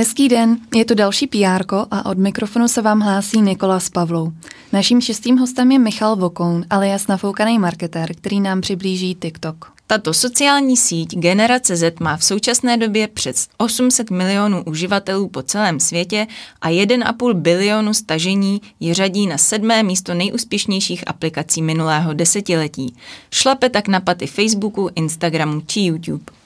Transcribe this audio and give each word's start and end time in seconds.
Hezký 0.00 0.28
den, 0.28 0.56
je 0.74 0.84
to 0.84 0.94
další 0.94 1.26
PR 1.26 1.64
a 1.90 2.06
od 2.06 2.18
mikrofonu 2.18 2.68
se 2.68 2.82
vám 2.82 3.00
hlásí 3.00 3.40
Nikola 3.40 3.80
s 3.80 3.90
Pavlou. 3.90 4.32
Naším 4.72 5.00
šestým 5.00 5.38
hostem 5.38 5.72
je 5.72 5.78
Michal 5.78 6.16
Vokoun, 6.16 6.64
alias 6.70 7.06
nafoukaný 7.06 7.58
marketér, 7.58 8.14
který 8.14 8.40
nám 8.40 8.60
přiblíží 8.60 9.14
TikTok. 9.14 9.72
Tato 9.86 10.14
sociální 10.14 10.76
síť 10.76 11.18
Generace 11.18 11.76
Z 11.76 12.00
má 12.00 12.16
v 12.16 12.24
současné 12.24 12.76
době 12.76 13.08
přes 13.08 13.48
800 13.56 14.10
milionů 14.10 14.64
uživatelů 14.64 15.28
po 15.28 15.42
celém 15.42 15.80
světě 15.80 16.26
a 16.60 16.68
1,5 16.68 17.34
bilionu 17.34 17.94
stažení 17.94 18.60
ji 18.80 18.94
řadí 18.94 19.26
na 19.26 19.38
sedmé 19.38 19.82
místo 19.82 20.14
nejúspěšnějších 20.14 21.08
aplikací 21.08 21.62
minulého 21.62 22.12
desetiletí. 22.12 22.96
Šlape 23.30 23.68
tak 23.68 23.88
na 23.88 24.00
paty 24.00 24.26
Facebooku, 24.26 24.90
Instagramu 24.94 25.60
či 25.66 25.80
YouTube. 25.80 26.39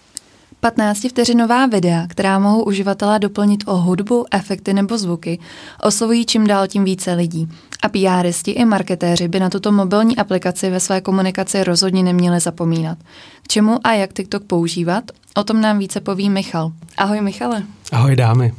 15-vteřinová 0.65 1.71
videa, 1.71 2.07
která 2.07 2.39
mohou 2.39 2.63
uživatelé 2.63 3.19
doplnit 3.19 3.65
o 3.67 3.77
hudbu, 3.77 4.27
efekty 4.31 4.73
nebo 4.73 4.99
zvuky, 4.99 5.39
oslovují 5.83 6.27
čím 6.27 6.47
dál 6.47 6.67
tím 6.67 6.85
více 6.85 7.13
lidí. 7.13 7.49
A 7.83 7.89
PRisti 7.89 8.51
i 8.51 8.65
marketéři 8.65 9.29
by 9.29 9.41
na 9.41 9.51
tuto 9.51 9.73
mobilní 9.73 10.17
aplikaci 10.17 10.71
ve 10.71 10.81
své 10.81 11.01
komunikaci 11.01 11.65
rozhodně 11.65 12.03
neměli 12.03 12.41
zapomínat. 12.41 12.99
K 13.43 13.49
čemu 13.49 13.87
a 13.87 13.93
jak 13.93 14.13
TikTok 14.13 14.45
používat? 14.45 15.05
O 15.35 15.45
tom 15.45 15.61
nám 15.61 15.79
více 15.79 16.01
poví 16.01 16.31
Michal. 16.31 16.73
Ahoj 16.97 17.21
Michale. 17.21 17.63
Ahoj 17.93 18.17
dámy. 18.17 18.55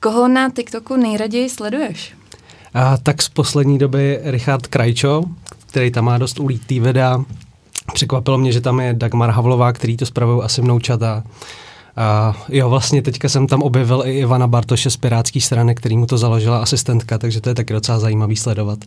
Koho 0.00 0.28
na 0.28 0.50
TikToku 0.50 0.96
nejraději 0.96 1.50
sleduješ? 1.50 2.14
A, 2.74 2.96
tak 2.96 3.22
z 3.22 3.28
poslední 3.28 3.78
doby 3.78 4.20
Richard 4.22 4.66
Krajčo, 4.66 5.24
který 5.66 5.90
tam 5.90 6.04
má 6.04 6.18
dost 6.18 6.40
ulítý 6.40 6.80
videa, 6.80 7.24
Překvapilo 7.92 8.38
mě, 8.38 8.52
že 8.52 8.60
tam 8.60 8.80
je 8.80 8.94
Dagmar 8.94 9.30
Havlová, 9.30 9.72
který 9.72 9.96
to 9.96 10.06
spravují 10.06 10.42
asi 10.42 10.60
vnoučata. 10.60 11.22
A 11.96 12.36
jo, 12.48 12.70
vlastně 12.70 13.02
teďka 13.02 13.28
jsem 13.28 13.46
tam 13.46 13.62
objevil 13.62 14.02
i 14.06 14.18
Ivana 14.18 14.46
Bartoše 14.46 14.90
z 14.90 14.96
Pirátské 14.96 15.40
strany, 15.40 15.74
který 15.74 15.96
mu 15.96 16.06
to 16.06 16.18
založila 16.18 16.62
asistentka, 16.62 17.18
takže 17.18 17.40
to 17.40 17.48
je 17.48 17.54
taky 17.54 17.72
docela 17.72 17.98
zajímavý 17.98 18.36
sledovat. 18.36 18.78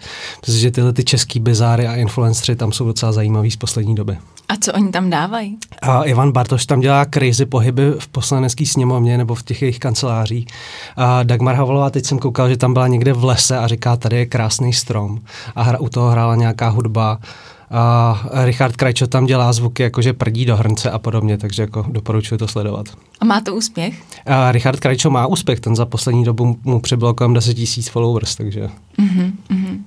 Protože 0.42 0.72
tyhle 0.72 0.94
ty 0.94 1.04
český 1.04 1.40
bizáry 1.40 1.88
a 1.88 1.96
influenceri 1.96 2.56
tam 2.56 2.72
jsou 2.72 2.86
docela 2.86 3.12
zajímavý 3.12 3.52
z 3.52 3.56
poslední 3.56 3.96
doby. 3.96 4.18
A 4.50 4.56
co 4.62 4.74
oni 4.74 4.92
tam 4.92 5.10
dávají? 5.10 5.58
A 5.82 6.04
Ivan 6.04 6.32
Bartoš 6.32 6.66
tam 6.66 6.80
dělá 6.80 7.06
crazy 7.06 7.46
pohyby 7.46 7.92
v 8.00 8.08
poslanecké 8.08 8.66
sněmovně 8.66 9.18
nebo 9.18 9.36
v 9.36 9.44
těch 9.44 9.62
jejich 9.62 9.80
kancelářích. 9.80 10.48
A 10.98 11.24
Dagmar 11.24 11.56
Havlová, 11.56 11.90
teď 11.90 12.06
jsem 12.06 12.20
koukal, 12.20 12.50
že 12.50 12.58
tam 12.58 12.74
byla 12.74 12.88
někde 12.88 13.14
v 13.14 13.24
lese 13.24 13.58
a 13.58 13.68
říká, 13.68 13.96
tady 13.96 14.18
je 14.18 14.26
krásný 14.26 14.74
strom. 14.74 15.20
A 15.56 15.64
hra, 15.64 15.80
u 15.80 15.90
toho 15.90 16.10
hrála 16.10 16.36
nějaká 16.36 16.70
hudba 16.70 17.20
a 17.72 18.16
Richard 18.46 18.76
Krajčo 18.76 19.08
tam 19.08 19.26
dělá 19.26 19.54
zvuky, 19.54 19.84
jakože 19.84 20.14
prdí 20.14 20.46
do 20.46 20.58
hrnce 20.58 20.92
a 20.92 21.00
podobně, 21.00 21.38
takže 21.38 21.62
jako 21.62 21.86
doporučuji 21.90 22.38
to 22.38 22.48
sledovat. 22.48 22.86
A 23.20 23.26
má 23.26 23.42
to 23.42 23.56
úspěch? 23.56 24.04
A 24.26 24.52
Richard 24.52 24.80
Krajčo 24.80 25.10
má 25.10 25.28
úspěch, 25.28 25.60
ten 25.60 25.76
za 25.76 25.86
poslední 25.86 26.24
dobu 26.24 26.58
mu 26.64 26.80
přibylo 26.80 27.14
kolem 27.14 27.34
10 27.34 27.54
tisíc 27.54 27.90
followers, 27.90 28.36
takže... 28.36 28.70
Mm-hmm, 29.00 29.32
mm-hmm. 29.50 29.80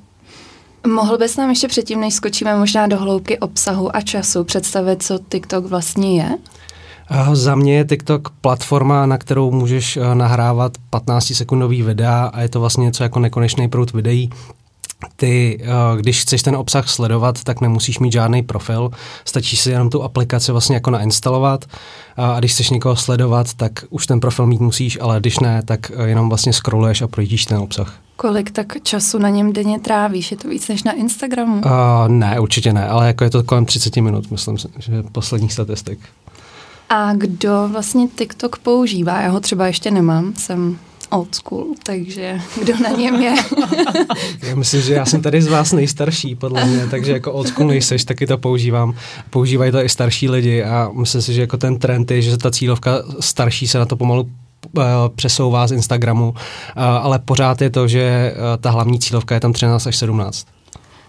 Mohl 0.87 1.19
bys 1.19 1.37
nám 1.37 1.51
ještě 1.51 1.69
předtím, 1.69 2.01
než 2.01 2.15
skočíme 2.15 2.59
možná 2.59 2.87
do 2.87 2.99
hloubky 2.99 3.39
obsahu 3.39 3.97
a 3.97 4.01
času, 4.01 4.45
představit, 4.45 5.03
co 5.03 5.19
TikTok 5.29 5.67
vlastně 5.67 6.23
je? 6.23 6.39
Za 7.33 7.55
mě 7.55 7.77
je 7.77 7.85
TikTok 7.85 8.31
platforma, 8.31 9.07
na 9.07 9.19
kterou 9.19 9.51
můžeš 9.51 9.97
eh, 9.97 10.15
nahrávat 10.15 10.73
15-sekundový 10.93 11.85
videa 11.85 12.31
a 12.35 12.41
je 12.41 12.49
to 12.49 12.61
vlastně 12.61 12.85
něco 12.85 13.03
jako 13.03 13.21
nekonečný 13.21 13.69
prout 13.69 13.93
videí, 13.93 14.31
ty, 15.17 15.59
eh, 15.63 15.67
když 15.97 16.23
chceš 16.23 16.43
ten 16.43 16.57
obsah 16.57 16.89
sledovat, 16.89 17.45
tak 17.45 17.61
nemusíš 17.61 17.99
mít 17.99 18.13
žádný 18.13 18.43
profil, 18.43 18.91
stačí 19.25 19.57
si 19.57 19.71
jenom 19.71 19.91
tu 19.91 20.03
aplikaci 20.03 20.53
vlastně 20.53 20.77
jako 20.77 20.91
nainstalovat 20.91 21.65
a 22.17 22.39
když 22.39 22.53
chceš 22.53 22.71
někoho 22.71 22.97
sledovat, 22.97 23.55
tak 23.55 23.73
už 23.91 24.07
ten 24.07 24.21
profil 24.21 24.47
mít 24.47 24.61
musíš, 24.61 24.99
ale 25.01 25.21
když 25.21 25.39
ne, 25.39 25.63
tak 25.65 25.93
eh, 25.95 26.09
jenom 26.09 26.29
vlastně 26.29 26.53
scrolluješ 26.53 27.03
a 27.03 27.09
projíždíš 27.09 27.45
ten 27.45 27.59
obsah. 27.59 27.99
Kolik 28.17 28.51
tak 28.51 28.83
času 28.83 29.19
na 29.19 29.29
něm 29.29 29.53
denně 29.53 29.81
trávíš? 29.81 30.31
Je 30.31 30.37
to 30.37 30.49
víc 30.49 30.69
než 30.69 30.83
na 30.83 30.93
Instagramu? 30.93 31.55
Uh, 31.57 31.63
ne, 32.09 32.41
určitě 32.41 32.73
ne, 32.73 32.89
ale 32.89 33.07
jako 33.07 33.25
je 33.25 33.31
to 33.31 33.43
kolem 33.43 33.67
30 33.67 33.97
minut, 33.97 34.31
myslím, 34.31 34.57
že 34.57 35.03
posledních 35.13 35.53
statistik. 35.53 35.99
A 36.89 37.13
kdo 37.15 37.69
vlastně 37.73 38.09
TikTok 38.09 38.59
používá? 38.59 39.21
Já 39.21 39.31
ho 39.31 39.41
třeba 39.41 39.67
ještě 39.67 39.91
nemám, 39.91 40.33
jsem 40.37 40.79
old 41.15 41.35
school, 41.35 41.67
takže 41.83 42.41
kdo 42.61 42.79
na 42.79 42.91
něm 42.91 43.23
je? 43.23 43.35
já 44.43 44.55
myslím, 44.55 44.81
že 44.81 44.95
já 44.95 45.07
jsem 45.07 45.23
tady 45.23 45.43
z 45.43 45.47
vás 45.49 45.73
nejstarší, 45.73 46.35
podle 46.35 46.65
mě, 46.65 46.87
takže 46.87 47.13
jako 47.13 47.33
old 47.33 47.49
school 47.49 47.69
nejseš, 47.69 48.05
taky 48.05 48.27
to 48.27 48.39
používám. 48.39 48.95
Používají 49.31 49.73
to 49.73 49.85
i 49.85 49.89
starší 49.89 50.29
lidi 50.29 50.65
a 50.65 50.91
myslím 50.95 51.23
si, 51.23 51.35
že 51.35 51.41
jako 51.41 51.57
ten 51.57 51.79
trend 51.79 52.11
je, 52.11 52.23
že 52.23 52.39
ta 52.39 52.51
cílovka 52.51 53.03
starší 53.21 53.67
se 53.67 53.79
na 53.79 53.87
to 53.87 53.97
pomalu 53.97 54.23
uh, 54.23 54.83
přesouvá 55.17 55.67
z 55.67 55.73
Instagramu, 55.73 56.29
uh, 56.31 56.37
ale 56.77 57.19
pořád 57.19 57.63
je 57.63 57.71
to, 57.71 57.89
že 57.89 58.35
uh, 58.37 58.43
ta 58.61 58.71
hlavní 58.71 58.99
cílovka 58.99 59.35
je 59.35 59.41
tam 59.41 59.53
13 59.53 59.87
až 59.87 59.97
17. 59.97 60.47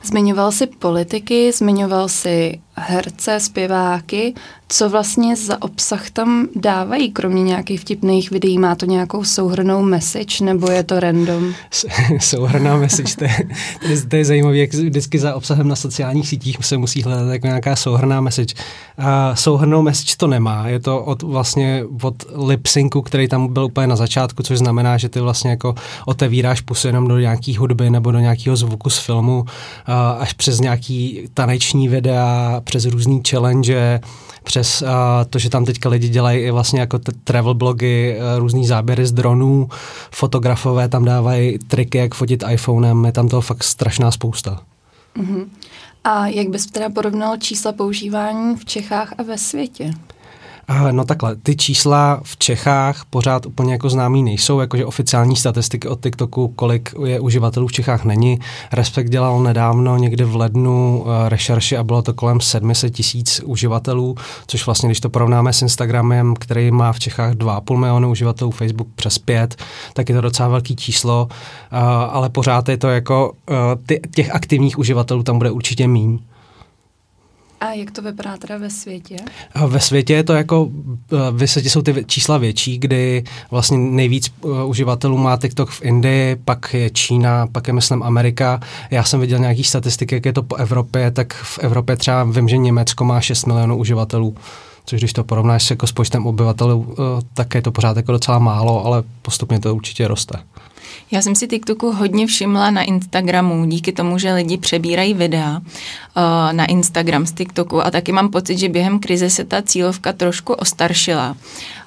Zmiňoval 0.03 0.51
si 0.51 0.67
politiky, 0.67 1.51
zmiňoval 1.51 2.09
si 2.09 2.59
herce, 2.75 3.39
zpěváky. 3.39 4.33
Co 4.69 4.89
vlastně 4.89 5.35
za 5.35 5.61
obsah 5.61 6.09
tam 6.09 6.47
dávají, 6.55 7.11
kromě 7.11 7.43
nějakých 7.43 7.81
vtipných 7.81 8.31
videí? 8.31 8.57
Má 8.57 8.75
to 8.75 8.85
nějakou 8.85 9.23
souhrnou 9.23 9.83
message, 9.83 10.43
nebo 10.45 10.71
je 10.71 10.83
to 10.83 10.99
random? 10.99 11.53
souhrná 12.19 12.77
message, 12.77 13.15
to 13.15 13.23
je, 13.23 14.01
to 14.09 14.15
je, 14.15 14.25
zajímavé, 14.25 14.57
jak 14.57 14.73
vždycky 14.73 15.19
za 15.19 15.35
obsahem 15.35 15.67
na 15.67 15.75
sociálních 15.75 16.27
sítích 16.27 16.57
se 16.61 16.77
musí 16.77 17.03
hledat 17.03 17.31
jako 17.31 17.47
nějaká 17.47 17.75
souhrná 17.75 18.21
message. 18.21 18.55
A 18.97 19.35
souhrnou 19.35 19.81
message 19.81 20.15
to 20.17 20.27
nemá, 20.27 20.67
je 20.67 20.79
to 20.79 21.03
od 21.03 21.21
vlastně 21.21 21.83
od 22.01 22.23
lip-syncu, 22.23 23.01
který 23.01 23.27
tam 23.27 23.53
byl 23.53 23.65
úplně 23.65 23.87
na 23.87 23.95
začátku, 23.95 24.43
což 24.43 24.57
znamená, 24.57 24.97
že 24.97 25.09
ty 25.09 25.19
vlastně 25.19 25.49
jako 25.49 25.75
otevíráš 26.05 26.61
pusu 26.61 26.87
jenom 26.87 27.07
do 27.07 27.19
nějaký 27.19 27.57
hudby 27.57 27.89
nebo 27.89 28.11
do 28.11 28.19
nějakého 28.19 28.55
zvuku 28.55 28.89
z 28.89 28.97
filmu, 28.97 29.45
až 30.19 30.33
přes 30.33 30.59
nějaký 30.59 31.27
taneční 31.33 31.87
videa, 31.87 32.61
přes 32.65 32.85
různý 32.85 33.21
challenge, 33.29 33.99
přes 34.43 34.81
uh, 34.81 34.89
to, 35.29 35.39
že 35.39 35.49
tam 35.49 35.65
teďka 35.65 35.89
lidi 35.89 36.09
dělají 36.09 36.39
i 36.39 36.51
vlastně 36.51 36.79
jako 36.79 36.99
t- 36.99 37.11
travel 37.23 37.53
blogy, 37.53 38.17
uh, 38.17 38.39
různý 38.39 38.67
záběry 38.67 39.05
z 39.05 39.11
dronů, 39.11 39.69
fotografové 40.11 40.89
tam 40.89 41.05
dávají 41.05 41.57
triky, 41.59 41.97
jak 41.97 42.15
fotit 42.15 42.43
iPhonem, 42.51 43.05
je 43.05 43.11
tam 43.11 43.27
toho 43.29 43.41
fakt 43.41 43.63
strašná 43.63 44.11
spousta. 44.11 44.61
Uh-huh. 45.17 45.47
A 46.03 46.27
jak 46.27 46.49
bys 46.49 46.65
teda 46.65 46.89
porovnal 46.89 47.37
čísla 47.37 47.71
používání 47.71 48.55
v 48.55 48.65
Čechách 48.65 49.13
a 49.17 49.23
ve 49.23 49.37
světě? 49.37 49.93
No 50.91 51.05
takhle, 51.05 51.35
ty 51.35 51.55
čísla 51.55 52.19
v 52.23 52.37
Čechách 52.37 53.05
pořád 53.09 53.45
úplně 53.45 53.73
jako 53.73 53.89
známý 53.89 54.23
nejsou, 54.23 54.59
jakože 54.59 54.85
oficiální 54.85 55.35
statistiky 55.35 55.87
od 55.87 56.03
TikToku, 56.03 56.47
kolik 56.47 56.93
je 57.05 57.19
uživatelů 57.19 57.67
v 57.67 57.71
Čechách 57.71 58.05
není. 58.05 58.39
Respekt 58.71 59.09
dělal 59.09 59.43
nedávno 59.43 59.97
někdy 59.97 60.23
v 60.23 60.35
lednu 60.35 60.99
uh, 61.01 61.29
rešerši 61.29 61.77
a 61.77 61.83
bylo 61.83 62.01
to 62.01 62.13
kolem 62.13 62.41
700 62.41 62.93
tisíc 62.93 63.41
uživatelů, 63.45 64.15
což 64.47 64.65
vlastně, 64.65 64.89
když 64.89 64.99
to 64.99 65.09
porovnáme 65.09 65.53
s 65.53 65.61
Instagramem, 65.61 66.33
který 66.39 66.71
má 66.71 66.93
v 66.93 66.99
Čechách 66.99 67.33
2,5 67.33 67.77
milionu 67.77 68.11
uživatelů, 68.11 68.51
Facebook 68.51 68.87
přes 68.95 69.17
5, 69.17 69.55
tak 69.93 70.09
je 70.09 70.15
to 70.15 70.21
docela 70.21 70.49
velký 70.49 70.75
číslo, 70.75 71.27
uh, 71.29 71.79
ale 72.09 72.29
pořád 72.29 72.69
je 72.69 72.77
to 72.77 72.87
jako, 72.87 73.33
těch 74.15 74.35
aktivních 74.35 74.79
uživatelů 74.79 75.23
tam 75.23 75.37
bude 75.37 75.51
určitě 75.51 75.87
míň. 75.87 76.19
A 77.61 77.71
jak 77.71 77.91
to 77.91 78.01
vypadá 78.01 78.37
teda 78.37 78.57
ve 78.57 78.69
světě? 78.69 79.15
Ve 79.67 79.79
světě 79.79 80.13
je 80.13 80.23
to 80.23 80.33
jako, 80.33 80.69
ve 81.31 81.47
světě 81.47 81.69
jsou 81.69 81.81
ty 81.81 82.05
čísla 82.07 82.37
větší, 82.37 82.77
kdy 82.77 83.23
vlastně 83.51 83.77
nejvíc 83.77 84.33
uživatelů 84.65 85.17
má 85.17 85.37
TikTok 85.37 85.69
v 85.69 85.81
Indii, 85.81 86.35
pak 86.35 86.73
je 86.73 86.89
Čína, 86.89 87.47
pak 87.47 87.67
je 87.67 87.73
myslím 87.73 88.03
Amerika. 88.03 88.59
Já 88.91 89.03
jsem 89.03 89.19
viděl 89.19 89.39
nějaký 89.39 89.63
statistiky, 89.63 90.15
jak 90.15 90.25
je 90.25 90.33
to 90.33 90.43
po 90.43 90.55
Evropě, 90.55 91.11
tak 91.11 91.33
v 91.33 91.59
Evropě 91.59 91.95
třeba 91.95 92.23
vím, 92.23 92.49
že 92.49 92.57
Německo 92.57 93.05
má 93.05 93.21
6 93.21 93.45
milionů 93.45 93.77
uživatelů 93.77 94.35
což 94.85 94.99
když 94.99 95.13
to 95.13 95.23
porovnáš 95.23 95.69
jako 95.69 95.87
s 95.87 95.91
počtem 95.91 96.27
obyvatelů, 96.27 96.95
tak 97.33 97.55
je 97.55 97.61
to 97.61 97.71
pořád 97.71 97.97
jako 97.97 98.11
docela 98.11 98.39
málo, 98.39 98.85
ale 98.85 99.03
postupně 99.21 99.59
to 99.59 99.75
určitě 99.75 100.07
roste. 100.07 100.39
Já 101.11 101.21
jsem 101.21 101.35
si 101.35 101.47
TikToku 101.47 101.91
hodně 101.91 102.27
všimla 102.27 102.71
na 102.71 102.81
Instagramu, 102.81 103.65
díky 103.65 103.91
tomu, 103.91 104.17
že 104.17 104.33
lidi 104.33 104.57
přebírají 104.57 105.13
videa 105.13 105.57
uh, 105.57 105.63
na 106.51 106.65
Instagram 106.65 107.25
z 107.25 107.31
TikToku 107.31 107.85
a 107.85 107.91
taky 107.91 108.11
mám 108.11 108.29
pocit, 108.29 108.57
že 108.57 108.69
během 108.69 108.99
krize 108.99 109.29
se 109.29 109.43
ta 109.43 109.61
cílovka 109.61 110.13
trošku 110.13 110.53
ostaršila. 110.53 111.29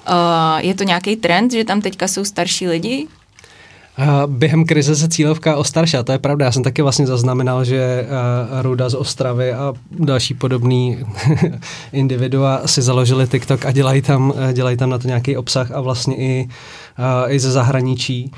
Uh, 0.09 0.57
je 0.57 0.75
to 0.75 0.83
nějaký 0.83 1.15
trend, 1.15 1.51
že 1.51 1.63
tam 1.63 1.81
teďka 1.81 2.07
jsou 2.07 2.25
starší 2.25 2.67
lidi? 2.67 3.07
Během 4.27 4.65
krize 4.65 4.95
se 4.95 5.09
cílovka 5.09 5.55
ostaršila, 5.55 6.03
to 6.03 6.11
je 6.11 6.19
pravda. 6.19 6.45
Já 6.45 6.51
jsem 6.51 6.63
taky 6.63 6.81
vlastně 6.81 7.07
zaznamenal, 7.07 7.63
že 7.63 8.07
Ruda 8.61 8.89
z 8.89 8.93
Ostravy 8.93 9.53
a 9.53 9.73
další 9.91 10.33
podobný 10.33 10.97
individua 11.93 12.61
si 12.65 12.81
založili 12.81 13.27
TikTok 13.27 13.65
a 13.65 13.71
dělají 13.71 14.01
tam, 14.01 14.33
dělají 14.53 14.77
tam 14.77 14.89
na 14.89 14.97
to 14.97 15.07
nějaký 15.07 15.37
obsah 15.37 15.71
a 15.71 15.81
vlastně 15.81 16.17
i, 16.17 16.49
i 17.27 17.39
ze 17.39 17.51
zahraničí. 17.51 18.31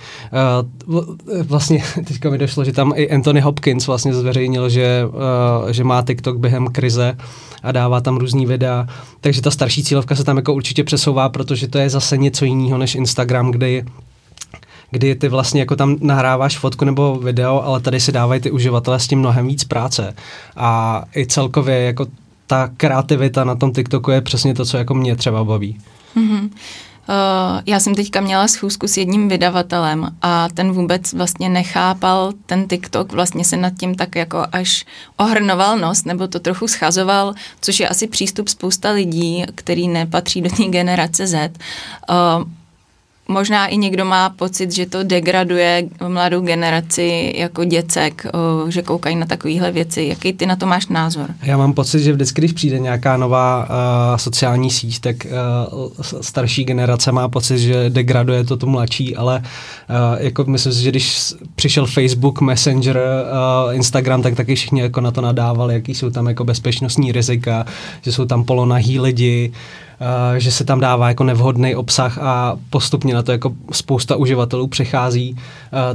Vlastně 1.43 1.83
teďka 2.07 2.29
mi 2.29 2.37
došlo, 2.37 2.63
že 2.65 2.71
tam 2.71 2.93
i 2.95 3.09
Anthony 3.09 3.41
Hopkins 3.41 3.87
vlastně 3.87 4.13
zveřejnil, 4.13 4.69
že, 4.69 5.03
že 5.71 5.83
má 5.83 6.01
TikTok 6.01 6.37
během 6.37 6.67
krize 6.67 7.17
a 7.63 7.71
dává 7.71 8.01
tam 8.01 8.17
různý 8.17 8.45
videa. 8.45 8.87
Takže 9.21 9.41
ta 9.41 9.51
starší 9.51 9.83
cílovka 9.83 10.15
se 10.15 10.23
tam 10.23 10.37
jako 10.37 10.53
určitě 10.53 10.83
přesouvá, 10.83 11.29
protože 11.29 11.67
to 11.67 11.77
je 11.77 11.89
zase 11.89 12.17
něco 12.17 12.45
jiného 12.45 12.77
než 12.77 12.95
Instagram, 12.95 13.51
kde 13.51 13.83
kdy 14.91 15.15
ty 15.15 15.27
vlastně 15.27 15.59
jako 15.59 15.75
tam 15.75 15.95
nahráváš 16.01 16.57
fotku 16.57 16.85
nebo 16.85 17.15
video, 17.15 17.61
ale 17.61 17.79
tady 17.79 17.99
si 17.99 18.11
dávají 18.11 18.41
ty 18.41 18.51
uživatelé 18.51 18.99
s 18.99 19.07
tím 19.07 19.19
mnohem 19.19 19.47
víc 19.47 19.63
práce. 19.63 20.15
A 20.55 21.03
i 21.15 21.25
celkově 21.25 21.81
jako 21.81 22.07
ta 22.47 22.69
kreativita 22.77 23.43
na 23.43 23.55
tom 23.55 23.73
TikToku 23.73 24.11
je 24.11 24.21
přesně 24.21 24.53
to, 24.53 24.65
co 24.65 24.77
jako 24.77 24.93
mě 24.93 25.15
třeba 25.15 25.43
baví. 25.43 25.79
Mm-hmm. 26.15 26.49
Uh, 27.09 27.61
já 27.65 27.79
jsem 27.79 27.95
teďka 27.95 28.21
měla 28.21 28.47
schůzku 28.47 28.88
s 28.88 28.97
jedním 28.97 29.29
vydavatelem 29.29 30.07
a 30.21 30.49
ten 30.53 30.71
vůbec 30.71 31.13
vlastně 31.13 31.49
nechápal 31.49 32.33
ten 32.45 32.67
TikTok, 32.67 33.11
vlastně 33.11 33.45
se 33.45 33.57
nad 33.57 33.73
tím 33.79 33.95
tak 33.95 34.15
jako 34.15 34.45
až 34.51 34.85
ohrnoval 35.17 35.77
nos, 35.77 36.03
nebo 36.03 36.27
to 36.27 36.39
trochu 36.39 36.67
schazoval, 36.67 37.33
což 37.61 37.79
je 37.79 37.89
asi 37.89 38.07
přístup 38.07 38.47
spousta 38.47 38.91
lidí, 38.91 39.45
který 39.55 39.87
nepatří 39.87 40.41
do 40.41 40.49
té 40.49 40.63
generace 40.63 41.27
Z. 41.27 41.51
Uh, 42.09 42.44
možná 43.27 43.68
i 43.68 43.77
někdo 43.77 44.06
má 44.06 44.29
pocit, 44.29 44.71
že 44.71 44.85
to 44.85 45.03
degraduje 45.03 45.83
mladou 46.07 46.41
generaci 46.41 47.33
jako 47.38 47.63
děcek, 47.63 48.25
že 48.68 48.81
koukají 48.81 49.15
na 49.15 49.25
takovéhle 49.25 49.71
věci. 49.71 50.03
Jaký 50.03 50.33
ty 50.33 50.45
na 50.45 50.56
to 50.56 50.65
máš 50.65 50.88
názor? 50.88 51.29
Já 51.44 51.57
mám 51.57 51.73
pocit, 51.73 52.00
že 52.00 52.13
vždycky, 52.13 52.41
když 52.41 52.51
přijde 52.51 52.79
nějaká 52.79 53.18
nová 53.18 53.59
uh, 53.59 54.18
sociální 54.18 54.71
síť, 54.71 55.00
tak 55.00 55.15
uh, 55.25 55.91
starší 56.21 56.63
generace 56.63 57.12
má 57.12 57.29
pocit, 57.29 57.59
že 57.59 57.89
degraduje 57.89 58.44
to 58.44 58.57
tu 58.57 58.68
mladší, 58.68 59.15
ale 59.15 59.44
uh, 59.89 59.95
jako 60.19 60.44
myslím 60.44 60.73
si, 60.73 60.83
že 60.83 60.89
když 60.89 61.33
přišel 61.56 61.85
Facebook, 61.85 62.41
Messenger, 62.41 63.00
uh, 63.68 63.75
Instagram, 63.75 64.21
tak 64.21 64.35
taky 64.35 64.56
všichni 64.56 64.81
jako 64.81 65.01
na 65.01 65.12
to 65.12 65.21
nadávali, 65.21 65.73
jaký 65.73 65.95
jsou 65.95 66.09
tam 66.09 66.27
jako 66.27 66.44
bezpečnostní 66.44 67.12
rizika, 67.12 67.65
že 68.01 68.12
jsou 68.12 68.25
tam 68.25 68.44
polonahý 68.44 69.00
lidi, 69.00 69.51
Eh, 69.90 69.90
že 70.38 70.51
se 70.51 70.63
tam 70.63 70.80
dává 70.80 71.07
jako 71.07 71.24
nevhodný 71.24 71.75
obsah 71.75 72.18
a 72.18 72.57
postupně 72.69 73.13
na 73.13 73.24
to 73.24 73.31
jako 73.31 73.53
spousta 73.71 74.15
uživatelů 74.15 74.68
přechází. 74.68 75.31
Uh, 75.33 75.39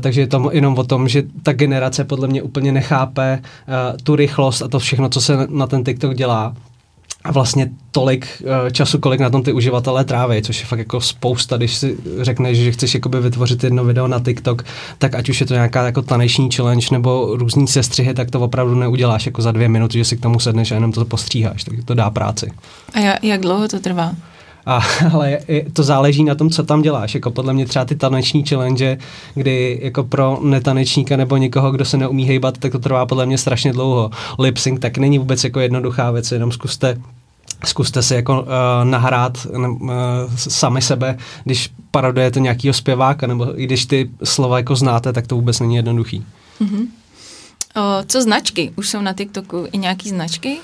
takže 0.01 0.21
je 0.21 0.27
to 0.27 0.51
jenom 0.53 0.79
o 0.79 0.85
tom, 0.85 1.09
že 1.09 1.23
ta 1.43 1.53
generace 1.53 2.05
podle 2.05 2.29
mě 2.29 2.43
úplně 2.43 2.73
nechápe 2.73 3.39
uh, 3.39 3.97
tu 4.03 4.17
rychlost 4.17 4.63
a 4.63 4.69
to 4.69 4.79
všechno, 4.79 5.09
co 5.09 5.21
se 5.21 5.47
na 5.51 5.67
ten 5.67 5.85
TikTok 5.85 6.15
dělá 6.15 6.55
a 7.25 7.33
vlastně 7.33 7.71
tolik 7.91 8.27
uh, 8.41 8.71
času, 8.71 8.99
kolik 8.99 9.21
na 9.21 9.31
tom 9.31 9.43
ty 9.43 9.53
uživatelé 9.53 10.05
tráví, 10.05 10.43
což 10.43 10.61
je 10.61 10.67
fakt 10.67 10.79
jako 10.79 11.01
spousta, 11.01 11.57
když 11.57 11.75
si 11.75 11.97
řekneš, 12.21 12.59
že 12.59 12.73
chceš 12.73 12.95
jakoby 12.95 13.21
vytvořit 13.21 13.65
jedno 13.65 13.85
video 13.85 14.09
na 14.09 14.21
TikTok, 14.21 14.65
tak 14.99 15.15
ať 15.15 15.29
už 15.29 15.41
je 15.41 15.47
to 15.47 15.55
nějaká 15.55 15.87
jako 15.87 16.03
taneční 16.03 16.51
challenge 16.51 16.87
nebo 16.93 17.37
různý 17.37 17.69
sestřihy, 17.69 18.15
tak 18.15 18.31
to 18.31 18.41
opravdu 18.41 18.75
neuděláš 18.75 19.27
jako 19.27 19.43
za 19.43 19.53
dvě 19.53 19.69
minuty, 19.69 19.99
že 19.99 20.05
si 20.05 20.17
k 20.17 20.21
tomu 20.21 20.41
sedneš 20.41 20.73
a 20.73 20.75
jenom 20.75 20.93
to 20.93 21.05
postříháš, 21.05 21.65
tak 21.65 21.75
to 21.85 21.95
dá 21.95 22.11
práci. 22.11 22.53
A 22.95 23.27
jak 23.27 23.41
dlouho 23.41 23.69
to 23.69 23.81
trvá? 23.81 24.13
A, 24.67 24.83
ale 25.13 25.39
to 25.73 25.83
záleží 25.83 26.25
na 26.25 26.35
tom, 26.35 26.51
co 26.51 26.63
tam 26.63 26.83
děláš. 26.83 27.15
Jako 27.15 27.31
podle 27.31 27.53
mě 27.53 27.67
třeba 27.67 27.85
ty 27.85 27.97
taneční 27.97 28.45
challenge, 28.45 28.99
kdy 29.35 29.81
jako 29.83 30.05
pro 30.05 30.39
netanečníka 30.43 31.17
nebo 31.17 31.37
někoho, 31.37 31.71
kdo 31.71 31.85
se 31.85 31.97
neumí 31.97 32.25
hejbat, 32.25 32.59
tak 32.59 32.73
to 32.73 32.79
trvá 32.79 33.07
podle 33.07 33.27
mě 33.27 33.39
strašně 33.39 33.73
dlouho. 33.73 34.11
Lip 34.39 34.59
sync 34.59 34.81
tak 34.81 34.99
není 34.99 35.19
vůbec 35.19 35.45
jako 35.45 35.61
jednoduchá 35.61 36.11
věc, 36.11 36.33
jenom 36.33 36.53
zkuste 36.53 36.97
zkuste 37.65 38.03
si 38.03 38.15
jako 38.15 38.41
uh, 38.41 38.49
nahrát 38.85 39.47
uh, 39.51 39.91
sami 40.37 40.83
sebe, 40.83 41.19
když 41.45 41.71
parodujete 41.91 42.41
nějakého 42.41 42.75
zpěváka, 42.75 43.27
nebo 43.27 43.61
i 43.61 43.65
když 43.65 43.87
ty 43.87 44.11
slova 44.25 44.57
jako 44.57 44.77
znáte, 44.77 45.13
tak 45.13 45.27
to 45.27 45.35
vůbec 45.35 45.61
není 45.61 45.77
jednoduchý. 45.77 46.25
Mm-hmm. 46.61 46.87
O, 47.77 48.05
co 48.07 48.23
značky? 48.23 48.73
Už 48.77 48.89
jsou 48.89 49.01
na 49.01 49.13
TikToku 49.13 49.67
i 49.73 49.79
nějaký 49.79 50.09
značky? 50.09 50.59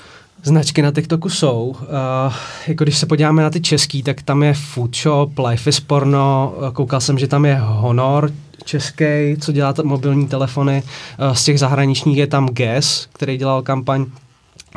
Značky 0.45 0.81
na 0.81 0.91
TikToku 0.91 1.29
jsou. 1.29 1.75
Uh, 1.79 2.33
jako 2.67 2.83
když 2.83 2.97
se 2.97 3.05
podíváme 3.05 3.43
na 3.43 3.49
ty 3.49 3.61
český, 3.61 4.03
tak 4.03 4.21
tam 4.21 4.43
je 4.43 4.53
Food 4.53 4.95
Shop, 4.95 5.39
Life 5.39 5.69
is 5.69 5.79
Porno, 5.79 6.53
koukal 6.73 7.01
jsem, 7.01 7.17
že 7.17 7.27
tam 7.27 7.45
je 7.45 7.59
Honor 7.61 8.31
český, 8.65 9.35
co 9.39 9.51
dělá 9.51 9.73
mobilní 9.83 10.27
telefony. 10.27 10.83
Uh, 10.83 11.33
z 11.33 11.43
těch 11.43 11.59
zahraničních 11.59 12.17
je 12.17 12.27
tam 12.27 12.45
Guess, 12.45 13.07
který 13.13 13.37
dělal 13.37 13.61
kampaň 13.61 14.05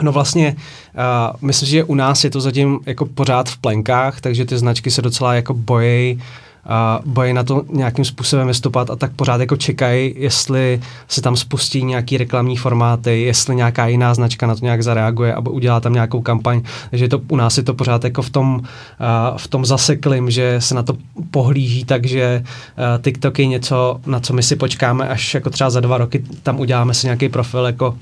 No 0.03 0.13
vlastně, 0.13 0.57
uh, 0.57 1.37
myslím, 1.41 1.69
že 1.69 1.85
u 1.85 1.95
nás 1.95 2.25
je 2.25 2.31
to 2.31 2.41
zatím 2.41 2.81
jako 2.87 3.07
pořád 3.07 3.49
v 3.49 3.57
plenkách, 3.57 4.21
takže 4.21 4.45
ty 4.45 4.59
značky 4.59 4.91
se 4.91 5.03
docela 5.03 5.35
jako 5.35 5.55
bojí 5.55 6.23
a 6.69 7.01
bojí 7.07 7.33
na 7.33 7.43
to 7.43 7.63
nějakým 7.71 8.05
způsobem 8.05 8.47
vystupovat 8.47 8.91
a 8.91 8.97
tak 8.97 9.13
pořád 9.17 9.41
jako 9.41 9.57
čekají, 9.57 10.15
jestli 10.17 10.81
se 11.09 11.23
tam 11.23 11.37
spustí 11.37 11.85
nějaký 11.85 12.17
reklamní 12.17 12.57
formáty, 12.57 13.23
jestli 13.23 13.57
nějaká 13.57 13.87
jiná 13.87 14.15
značka 14.15 14.47
na 14.47 14.55
to 14.55 14.65
nějak 14.65 14.83
zareaguje 14.83 15.35
a 15.35 15.41
udělá 15.41 15.81
tam 15.81 15.93
nějakou 15.93 16.23
kampaň. 16.23 16.63
Takže 16.91 17.09
to, 17.09 17.21
u 17.29 17.37
nás 17.37 17.57
je 17.57 17.63
to 17.63 17.75
pořád 17.75 18.05
jako 18.05 18.23
v 18.23 18.31
tom, 18.31 18.57
uh, 18.57 19.37
v 19.37 19.49
tom 19.49 19.65
zaseklým, 19.65 20.31
že 20.31 20.61
se 20.61 20.75
na 20.75 20.83
to 20.83 20.97
pohlíží, 21.31 21.85
takže 21.85 22.45
uh, 22.45 23.03
TikTok 23.03 23.39
je 23.39 23.47
něco, 23.47 24.01
na 24.07 24.21
co 24.21 24.33
my 24.33 24.43
si 24.43 24.57
počkáme, 24.57 25.09
až 25.09 25.35
jako 25.35 25.51
třeba 25.51 25.71
za 25.71 25.81
dva 25.81 25.99
roky 25.99 26.25
tam 26.43 26.61
uděláme 26.61 26.95
si 26.95 27.07
nějaký 27.07 27.29
profil 27.29 27.65
jako 27.67 27.95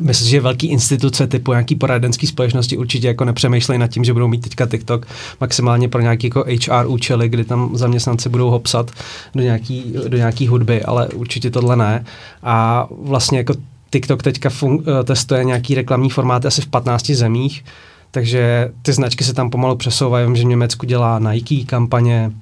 Myslím, 0.00 0.28
že 0.28 0.40
velký 0.40 0.66
instituce 0.66 1.26
typu 1.26 1.50
nějaký 1.50 1.74
poradenský 1.74 2.26
společnosti 2.26 2.76
určitě 2.76 3.06
jako 3.06 3.24
nepřemýšlejí 3.24 3.78
nad 3.78 3.86
tím, 3.86 4.04
že 4.04 4.12
budou 4.12 4.28
mít 4.28 4.40
teďka 4.40 4.66
TikTok 4.66 5.06
maximálně 5.40 5.88
pro 5.88 6.00
nějaký 6.00 6.26
jako 6.26 6.44
HR 6.68 6.86
účely, 6.86 7.28
kdy 7.28 7.44
tam 7.44 7.76
zaměstnanci 7.76 8.28
budou 8.28 8.50
ho 8.50 8.58
psat 8.58 8.90
do 9.34 9.42
nějaký, 9.42 9.94
do 10.08 10.16
nějaký 10.16 10.46
hudby, 10.46 10.82
ale 10.82 11.08
určitě 11.08 11.50
tohle 11.50 11.76
ne. 11.76 12.04
A 12.42 12.86
vlastně 12.90 13.38
jako 13.38 13.54
TikTok 13.90 14.22
teďka 14.22 14.48
fun- 14.48 14.82
eh, 15.00 15.04
testuje 15.04 15.44
nějaký 15.44 15.74
reklamní 15.74 16.10
formát 16.10 16.46
asi 16.46 16.62
v 16.62 16.66
15 16.66 17.14
zemích, 17.14 17.64
takže 18.10 18.70
ty 18.82 18.92
značky 18.92 19.24
se 19.24 19.34
tam 19.34 19.50
pomalu 19.50 19.76
přesouvají. 19.76 20.26
Vím, 20.26 20.36
že 20.36 20.42
v 20.42 20.46
Německu 20.46 20.86
dělá 20.86 21.18
Nike 21.18 21.64
kampaně, 21.64 22.32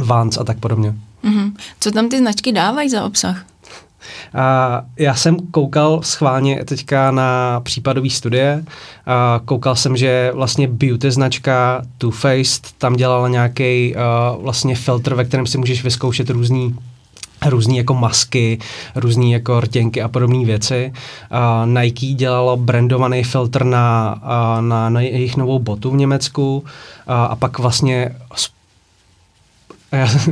Vans 0.00 0.38
a 0.38 0.44
tak 0.44 0.58
podobně. 0.58 0.94
Mm-hmm. 1.24 1.52
Co 1.80 1.90
tam 1.90 2.08
ty 2.08 2.18
značky 2.18 2.52
dávají 2.52 2.90
za 2.90 3.04
obsah? 3.04 3.44
A 4.34 4.82
já 4.98 5.14
jsem 5.14 5.36
koukal 5.50 6.00
schválně 6.02 6.64
teďka 6.64 7.10
na 7.10 7.60
případové 7.60 8.10
studie. 8.10 8.64
A 9.06 9.40
koukal 9.44 9.76
jsem, 9.76 9.96
že 9.96 10.30
vlastně 10.34 10.68
beauty 10.68 11.10
značka 11.10 11.82
Too 11.98 12.10
Faced 12.10 12.62
tam 12.78 12.96
dělala 12.96 13.28
nějaký 13.28 13.94
uh, 13.94 14.42
vlastně 14.42 14.74
filtr, 14.74 15.14
ve 15.14 15.24
kterém 15.24 15.46
si 15.46 15.58
můžeš 15.58 15.84
vyzkoušet 15.84 16.30
různý 16.30 16.74
různé 17.46 17.76
jako 17.76 17.94
masky, 17.94 18.58
různé 18.94 19.26
jako 19.26 19.60
rtěnky 19.60 20.02
a 20.02 20.08
podobné 20.08 20.44
věci. 20.44 20.92
Uh, 21.32 21.82
Nike 21.82 22.06
dělalo 22.06 22.56
brandovaný 22.56 23.24
filtr 23.24 23.64
na, 23.64 24.16
uh, 24.22 24.62
na, 24.62 24.88
na 24.88 25.00
jejich 25.00 25.36
novou 25.36 25.58
botu 25.58 25.90
v 25.90 25.96
Německu 25.96 26.58
uh, 26.58 26.64
a 27.06 27.36
pak 27.36 27.58
vlastně 27.58 28.16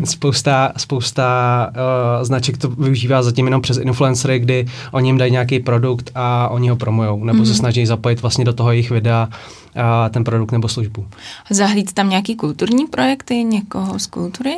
spousta, 0.05 0.73
spousta 0.77 1.71
uh, 1.71 2.25
značek 2.25 2.59
to 2.59 2.69
využívá 2.69 3.23
zatím 3.23 3.45
jenom 3.45 3.63
přes 3.63 3.77
influencery, 3.77 4.39
kdy 4.39 4.67
oni 4.93 5.09
jim 5.09 5.19
dají 5.19 5.33
nějaký 5.33 5.61
produkt 5.61 6.11
a 6.15 6.49
oni 6.49 6.69
ho 6.69 6.77
promujou, 6.77 7.25
nebo 7.25 7.39
mm-hmm. 7.39 7.45
se 7.45 7.51
mhm. 7.51 7.59
snaží 7.59 7.87
zapojit 7.87 8.23
vlastně 8.23 8.45
do 8.45 8.53
toho 8.53 8.71
jejich 8.71 8.91
videa 8.91 9.29
uh, 9.77 9.83
ten 10.11 10.25
produkt 10.25 10.53
nebo 10.53 10.69
službu. 10.69 11.07
Zahlíd 11.51 11.93
tam 11.93 12.11
nějaký 12.11 12.37
kulturní 12.37 12.87
projekty 12.87 13.35
někoho 13.35 13.99
z 13.99 14.07
kultury? 14.07 14.57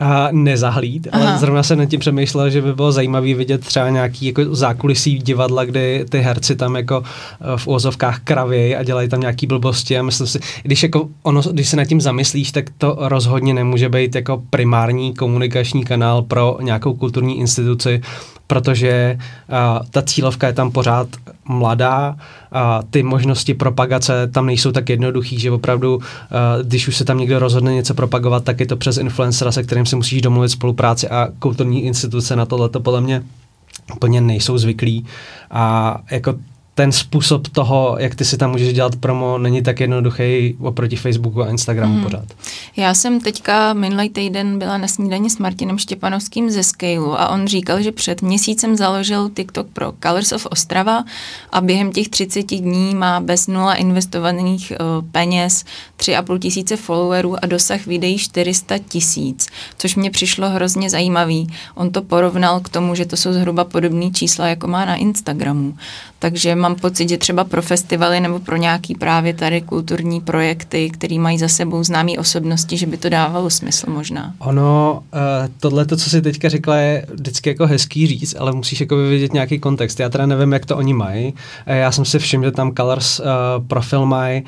uh, 0.00 0.06
nezahlíd, 0.32 1.08
Aha. 1.12 1.30
ale 1.30 1.38
zrovna 1.38 1.62
se 1.62 1.76
nad 1.76 1.86
tím 1.86 2.00
přemýšlel, 2.00 2.50
že 2.50 2.62
by 2.62 2.74
bylo 2.74 2.92
zajímavé 2.92 3.34
vidět 3.34 3.60
třeba 3.60 3.88
nějaký 3.88 4.26
jako 4.26 4.54
zákulisí 4.54 5.18
divadla, 5.18 5.64
kdy 5.64 6.04
ty 6.08 6.18
herci 6.18 6.56
tam 6.56 6.76
jako 6.76 6.98
uh, 6.98 7.04
v 7.56 7.66
úvozovkách 7.66 8.20
kravějí 8.24 8.76
a 8.76 8.82
dělají 8.82 9.08
tam 9.08 9.20
nějaký 9.20 9.46
blbosti 9.46 9.98
a 9.98 10.02
myslím 10.02 10.26
si, 10.26 10.40
když, 10.62 10.82
jako 10.82 11.08
ono, 11.22 11.42
když 11.42 11.68
se 11.68 11.76
nad 11.76 11.84
tím 11.84 12.00
zamyslíš, 12.00 12.52
tak 12.52 12.64
to 12.78 12.96
rozhodně 13.00 13.54
nemůže 13.54 13.88
být 13.88 14.14
jako 14.14 14.42
primární 14.50 15.14
komunikační 15.14 15.84
kanál 15.84 16.22
pro 16.22 16.58
nějakou 16.60 16.94
kulturní 16.94 17.38
instituci, 17.38 18.00
protože 18.48 19.18
uh, 19.18 19.86
ta 19.90 20.02
cílovka 20.02 20.46
je 20.46 20.52
tam 20.52 20.70
pořád 20.70 21.08
mladá 21.48 22.16
a 22.52 22.82
ty 22.90 23.02
možnosti 23.02 23.54
propagace 23.54 24.26
tam 24.26 24.46
nejsou 24.46 24.72
tak 24.72 24.88
jednoduchý, 24.88 25.38
že 25.38 25.50
opravdu, 25.50 25.96
uh, 25.96 26.02
když 26.62 26.88
už 26.88 26.96
se 26.96 27.04
tam 27.04 27.18
někdo 27.18 27.38
rozhodne 27.38 27.74
něco 27.74 27.94
propagovat, 27.94 28.44
tak 28.44 28.60
je 28.60 28.66
to 28.66 28.76
přes 28.76 28.96
influencera, 28.96 29.52
se 29.52 29.62
kterým 29.62 29.86
si 29.86 29.96
musíš 29.96 30.22
domluvit 30.22 30.48
spolupráci 30.48 31.08
a 31.08 31.28
kulturní 31.38 31.84
instituce 31.84 32.36
na 32.36 32.46
tohle 32.46 32.68
to 32.68 32.80
podle 32.80 33.00
mě 33.00 33.22
úplně 33.96 34.20
nejsou 34.20 34.58
zvyklí. 34.58 35.06
A 35.50 35.96
jako 36.10 36.34
ten 36.78 36.92
způsob 36.92 37.48
toho, 37.48 37.96
jak 37.98 38.14
ty 38.14 38.24
si 38.24 38.36
tam 38.36 38.50
můžeš 38.50 38.72
dělat 38.72 38.96
promo, 38.96 39.38
není 39.38 39.62
tak 39.62 39.80
jednoduchý 39.80 40.56
oproti 40.60 40.96
Facebooku 40.96 41.42
a 41.42 41.48
Instagramu 41.48 41.94
mm. 41.94 42.02
pořád. 42.02 42.24
Já 42.76 42.94
jsem 42.94 43.20
teďka 43.20 43.72
minulý 43.72 44.08
týden 44.08 44.58
byla 44.58 44.78
na 44.78 44.88
snídani 44.88 45.30
s 45.30 45.38
Martinem 45.38 45.78
Štěpanovským 45.78 46.50
ze 46.50 46.62
Scaleu 46.62 47.12
a 47.12 47.28
on 47.28 47.46
říkal, 47.46 47.82
že 47.82 47.92
před 47.92 48.22
měsícem 48.22 48.76
založil 48.76 49.30
TikTok 49.30 49.66
pro 49.72 49.92
Colors 50.02 50.32
of 50.32 50.46
Ostrava 50.50 51.04
a 51.52 51.60
během 51.60 51.92
těch 51.92 52.08
30 52.08 52.42
dní 52.42 52.94
má 52.94 53.20
bez 53.20 53.46
nula 53.46 53.74
investovaných 53.74 54.72
uh, 54.80 55.08
peněz 55.10 55.64
3,5 55.96 56.38
tisíce 56.38 56.76
followerů 56.76 57.44
a 57.44 57.46
dosah 57.46 57.86
videí 57.86 58.18
400 58.18 58.78
tisíc, 58.78 59.46
což 59.78 59.96
mě 59.96 60.10
přišlo 60.10 60.50
hrozně 60.50 60.90
zajímavý. 60.90 61.46
On 61.74 61.90
to 61.90 62.02
porovnal 62.02 62.60
k 62.60 62.68
tomu, 62.68 62.94
že 62.94 63.06
to 63.06 63.16
jsou 63.16 63.32
zhruba 63.32 63.64
podobné 63.64 64.10
čísla, 64.10 64.46
jako 64.48 64.66
má 64.66 64.84
na 64.84 64.94
Instagramu. 64.94 65.74
Takže 66.18 66.54
mám 66.68 66.76
pocit, 66.76 67.08
že 67.08 67.18
třeba 67.18 67.44
pro 67.44 67.62
festivaly 67.62 68.20
nebo 68.20 68.38
pro 68.38 68.56
nějaký 68.56 68.94
právě 68.94 69.34
tady 69.34 69.60
kulturní 69.60 70.20
projekty, 70.20 70.90
které 70.90 71.18
mají 71.18 71.38
za 71.38 71.48
sebou 71.48 71.84
známé 71.84 72.12
osobnosti, 72.18 72.76
že 72.76 72.86
by 72.86 72.96
to 72.96 73.08
dávalo 73.08 73.50
smysl 73.50 73.90
možná. 73.90 74.34
Ono, 74.38 75.02
uh, 75.14 75.20
tohle, 75.60 75.86
to, 75.86 75.96
co 75.96 76.10
si 76.10 76.22
teďka 76.22 76.48
řekla, 76.48 76.76
je 76.76 77.06
vždycky 77.14 77.48
jako 77.50 77.66
hezký 77.66 78.06
říct, 78.06 78.36
ale 78.38 78.52
musíš 78.52 78.80
jako 78.80 78.96
vidět 78.96 79.32
nějaký 79.32 79.58
kontext. 79.58 80.00
Já 80.00 80.08
teda 80.08 80.26
nevím, 80.26 80.52
jak 80.52 80.66
to 80.66 80.76
oni 80.76 80.94
mají. 80.94 81.34
Já 81.66 81.92
jsem 81.92 82.04
si 82.04 82.18
všiml, 82.18 82.44
že 82.44 82.50
tam 82.50 82.74
Colors 82.74 83.20
uh, 83.20 83.26
profil 83.66 84.06
mají 84.06 84.42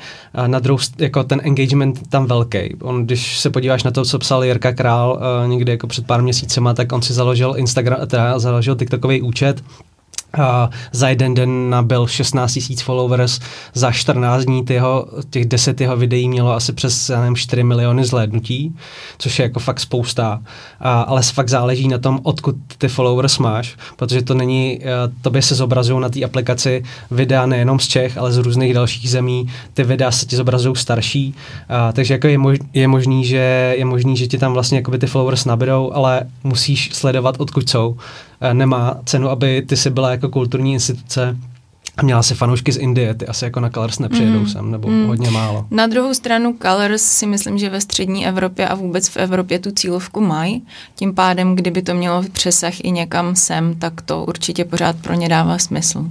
na 0.47 0.59
druhou, 0.59 0.79
jako 0.97 1.23
ten 1.23 1.41
engagement 1.43 2.07
tam 2.09 2.25
velký. 2.25 2.75
On, 2.81 3.05
když 3.05 3.39
se 3.39 3.49
podíváš 3.49 3.83
na 3.83 3.91
to, 3.91 4.05
co 4.05 4.19
psal 4.19 4.43
Jirka 4.43 4.71
Král 4.73 5.21
někdy 5.47 5.71
jako 5.71 5.87
před 5.87 6.07
pár 6.07 6.21
měsícema, 6.21 6.73
tak 6.73 6.91
on 6.91 7.01
si 7.01 7.13
založil 7.13 7.53
Instagram, 7.57 8.07
teda 8.07 8.39
založil 8.39 8.75
TikTokový 8.75 9.21
účet, 9.21 9.63
a 10.39 10.69
za 10.91 11.09
jeden 11.09 11.33
den 11.33 11.69
nabil 11.69 12.07
16 12.07 12.59
000 12.69 12.81
followers, 12.83 13.39
za 13.73 13.91
14 13.91 14.43
dní 14.43 14.65
tyho, 14.65 15.07
těch 15.29 15.45
10 15.45 15.81
jeho 15.81 15.97
videí 15.97 16.29
mělo 16.29 16.53
asi 16.53 16.73
přes 16.73 17.09
nevím, 17.09 17.35
4 17.35 17.63
miliony 17.63 18.05
zhlédnutí, 18.05 18.75
což 19.17 19.39
je 19.39 19.43
jako 19.43 19.59
fakt 19.59 19.79
spousta, 19.79 20.41
a, 20.79 21.01
ale 21.01 21.21
fakt 21.21 21.49
záleží 21.49 21.87
na 21.87 21.97
tom, 21.97 22.19
odkud 22.23 22.55
ty 22.77 22.87
followers 22.87 23.37
máš, 23.37 23.75
protože 23.95 24.21
to 24.21 24.33
není, 24.33 24.79
eh, 24.81 24.87
tobě 25.21 25.41
se 25.41 25.55
zobrazují 25.55 26.01
na 26.01 26.09
té 26.09 26.23
aplikaci 26.23 26.83
videa 27.11 27.45
nejenom 27.45 27.79
z 27.79 27.87
Čech, 27.87 28.17
ale 28.17 28.31
z 28.31 28.37
různých 28.37 28.73
dalších 28.73 29.09
zemí, 29.09 29.47
ty 29.73 29.83
videa 29.83 30.11
se 30.11 30.25
ti 30.25 30.35
zobrazují 30.35 30.75
starší, 30.75 31.35
a, 31.69 31.91
takže 31.91 32.13
jako 32.13 32.27
je, 32.27 32.37
mož, 32.37 32.57
je, 32.73 32.87
možný, 32.87 33.25
že, 33.25 33.73
je 33.77 33.85
možný, 33.85 34.17
že 34.17 34.27
ti 34.27 34.37
tam 34.37 34.53
vlastně 34.53 34.83
ty 34.99 35.07
followers 35.07 35.45
nabidou, 35.45 35.91
ale 35.93 36.21
musíš 36.43 36.89
sledovat, 36.93 37.35
odkud 37.39 37.69
jsou 37.69 37.97
nemá 38.53 38.97
cenu, 39.05 39.29
aby 39.29 39.61
ty 39.61 39.77
si 39.77 39.89
byla 39.89 40.11
jako 40.11 40.29
kulturní 40.29 40.73
instituce 40.73 41.37
a 41.97 42.03
měla 42.03 42.23
si 42.23 42.35
fanoušky 42.35 42.71
z 42.71 42.77
Indie, 42.77 43.13
ty 43.13 43.27
asi 43.27 43.45
jako 43.45 43.59
na 43.59 43.69
Colors 43.69 43.99
nepřijedou 43.99 44.39
mm. 44.39 44.47
sem, 44.47 44.71
nebo 44.71 44.87
mm. 44.87 45.07
hodně 45.07 45.31
málo. 45.31 45.65
Na 45.71 45.87
druhou 45.87 46.13
stranu 46.13 46.57
Colors 46.61 47.01
si 47.01 47.27
myslím, 47.27 47.57
že 47.57 47.69
ve 47.69 47.81
střední 47.81 48.27
Evropě 48.27 48.67
a 48.67 48.75
vůbec 48.75 49.09
v 49.09 49.17
Evropě 49.17 49.59
tu 49.59 49.71
cílovku 49.71 50.21
mají. 50.21 50.65
Tím 50.95 51.15
pádem, 51.15 51.55
kdyby 51.55 51.81
to 51.81 51.93
mělo 51.93 52.23
přesah 52.31 52.79
i 52.83 52.91
někam 52.91 53.35
sem, 53.35 53.75
tak 53.75 54.01
to 54.01 54.25
určitě 54.25 54.65
pořád 54.65 54.95
pro 54.95 55.13
ně 55.13 55.29
dává 55.29 55.57
smysl. 55.57 56.05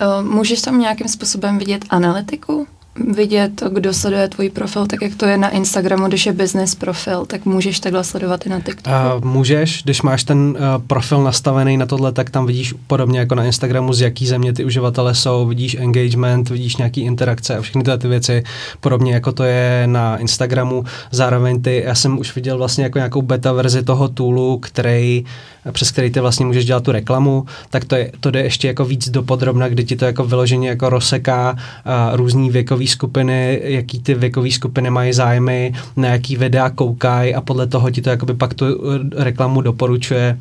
Eh, 0.00 0.22
můžeš 0.22 0.60
tam 0.60 0.80
nějakým 0.80 1.08
způsobem 1.08 1.58
vidět 1.58 1.84
analytiku? 1.90 2.66
Vidět, 3.14 3.62
kdo 3.70 3.94
sleduje 3.94 4.28
tvůj 4.28 4.50
profil, 4.50 4.86
tak 4.86 5.02
jak 5.02 5.14
to 5.14 5.26
je 5.26 5.36
na 5.36 5.50
Instagramu, 5.50 6.08
když 6.08 6.26
je 6.26 6.32
business 6.32 6.74
profil, 6.74 7.26
tak 7.26 7.44
můžeš 7.44 7.80
takhle 7.80 8.04
sledovat 8.04 8.46
i 8.46 8.48
na 8.48 8.60
TikToku? 8.60 8.96
Uh, 9.16 9.24
můžeš, 9.24 9.82
když 9.82 10.02
máš 10.02 10.24
ten 10.24 10.38
uh, 10.38 10.56
profil 10.86 11.22
nastavený 11.22 11.76
na 11.76 11.86
tohle, 11.86 12.12
tak 12.12 12.30
tam 12.30 12.46
vidíš 12.46 12.74
podobně 12.86 13.18
jako 13.18 13.34
na 13.34 13.44
Instagramu, 13.44 13.92
z 13.92 14.00
jaký 14.00 14.26
země 14.26 14.52
ty 14.52 14.64
uživatele 14.64 15.14
jsou, 15.14 15.46
vidíš 15.46 15.76
engagement, 15.80 16.50
vidíš 16.50 16.76
nějaký 16.76 17.00
interakce 17.00 17.56
a 17.56 17.60
všechny 17.60 17.82
tyhle 17.82 17.98
ty 17.98 18.08
věci, 18.08 18.44
podobně 18.80 19.14
jako 19.14 19.32
to 19.32 19.44
je 19.44 19.82
na 19.86 20.16
Instagramu. 20.16 20.84
Zároveň 21.10 21.62
ty, 21.62 21.82
já 21.86 21.94
jsem 21.94 22.18
už 22.18 22.34
viděl 22.34 22.58
vlastně 22.58 22.84
jako 22.84 22.98
nějakou 22.98 23.22
beta 23.22 23.52
verzi 23.52 23.82
toho 23.82 24.08
toolu, 24.08 24.58
který 24.58 25.24
přes 25.72 25.90
který 25.90 26.10
ty 26.10 26.20
vlastně 26.20 26.46
můžeš 26.46 26.64
dělat 26.64 26.82
tu 26.84 26.92
reklamu, 26.92 27.44
tak 27.70 27.84
to, 27.84 27.96
je, 27.96 28.12
to 28.20 28.30
jde 28.30 28.42
ještě 28.42 28.68
jako 28.68 28.84
víc 28.84 29.08
do 29.08 29.22
podrobna, 29.22 29.68
kdy 29.68 29.84
ti 29.84 29.96
to 29.96 30.04
jako 30.04 30.24
vyloženě 30.24 30.68
jako 30.68 30.88
rozseká 30.88 31.52
uh, 31.52 32.16
různý 32.16 32.50
věkový 32.50 32.86
skupiny, 32.86 33.60
jaký 33.64 34.00
ty 34.00 34.14
věkové 34.14 34.50
skupiny 34.50 34.90
mají 34.90 35.12
zájmy, 35.12 35.72
na 35.96 36.08
jaký 36.08 36.36
videa 36.36 36.70
koukají 36.70 37.34
a 37.34 37.40
podle 37.40 37.66
toho 37.66 37.90
ti 37.90 38.02
to 38.02 38.10
jakoby 38.10 38.34
pak 38.34 38.54
tu 38.54 38.64
reklamu 39.16 39.60
doporučuje 39.60 40.38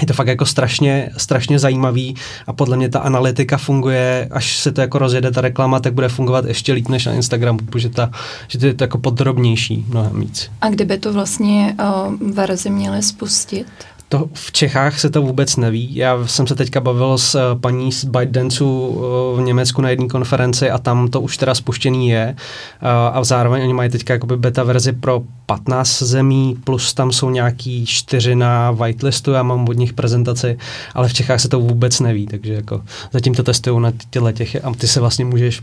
je 0.00 0.06
to 0.06 0.12
fakt 0.12 0.26
jako 0.26 0.46
strašně, 0.46 1.10
strašně 1.16 1.58
zajímavý 1.58 2.14
a 2.46 2.52
podle 2.52 2.76
mě 2.76 2.88
ta 2.88 2.98
analytika 2.98 3.58
funguje, 3.58 4.28
až 4.30 4.56
se 4.56 4.72
to 4.72 4.80
jako 4.80 4.98
rozjede 4.98 5.30
ta 5.30 5.40
reklama, 5.40 5.80
tak 5.80 5.94
bude 5.94 6.08
fungovat 6.08 6.44
ještě 6.44 6.72
líp 6.72 6.88
než 6.88 7.06
na 7.06 7.12
Instagramu, 7.12 7.58
protože 7.58 7.88
ta, 7.88 8.10
že 8.48 8.58
to 8.58 8.66
je 8.66 8.74
to 8.74 8.84
jako 8.84 8.98
podrobnější 8.98 9.84
mnohem 9.88 10.20
víc. 10.20 10.50
A 10.60 10.68
kdyby 10.68 10.98
to 10.98 11.12
vlastně 11.12 11.76
uh, 11.80 12.32
verzi 12.32 12.70
měli 12.70 13.02
spustit? 13.02 13.66
To 14.08 14.28
v 14.32 14.52
Čechách 14.52 15.00
se 15.00 15.10
to 15.10 15.22
vůbec 15.22 15.56
neví. 15.56 15.96
Já 15.96 16.26
jsem 16.26 16.46
se 16.46 16.54
teďka 16.54 16.80
bavil 16.80 17.18
s 17.18 17.34
uh, 17.34 17.60
paní 17.60 17.92
z 17.92 18.04
ByteDanceu 18.04 18.66
uh, 18.66 19.40
v 19.40 19.42
Německu 19.44 19.82
na 19.82 19.90
jedné 19.90 20.08
konferenci 20.08 20.70
a 20.70 20.78
tam 20.78 21.08
to 21.08 21.20
už 21.20 21.36
teda 21.36 21.54
spuštěný 21.54 22.08
je. 22.08 22.36
Uh, 22.82 22.88
a 22.88 23.24
zároveň 23.24 23.62
oni 23.62 23.72
mají 23.74 23.90
teďka 23.90 24.14
jakoby 24.14 24.36
beta 24.36 24.62
verzi 24.62 24.92
pro 24.92 25.22
15 25.46 26.02
zemí, 26.02 26.56
plus 26.64 26.94
tam 26.94 27.12
jsou 27.12 27.30
nějaký 27.30 27.86
čtyři 27.86 28.34
na 28.34 28.70
whitelistu, 28.70 29.32
já 29.32 29.42
mám 29.42 29.68
od 29.68 29.76
nich 29.76 29.92
prezentaci, 29.92 30.58
ale 30.94 31.08
v 31.08 31.12
Čechách 31.14 31.40
se 31.40 31.48
to 31.48 31.60
vůbec 31.60 32.00
neví, 32.00 32.26
takže 32.26 32.52
jako 32.52 32.82
zatím 33.12 33.34
to 33.34 33.42
testují 33.42 33.80
na 33.80 33.92
těchto 34.10 34.32
těch 34.32 34.64
a 34.64 34.72
ty 34.74 34.86
se 34.86 35.00
vlastně 35.00 35.24
můžeš 35.24 35.62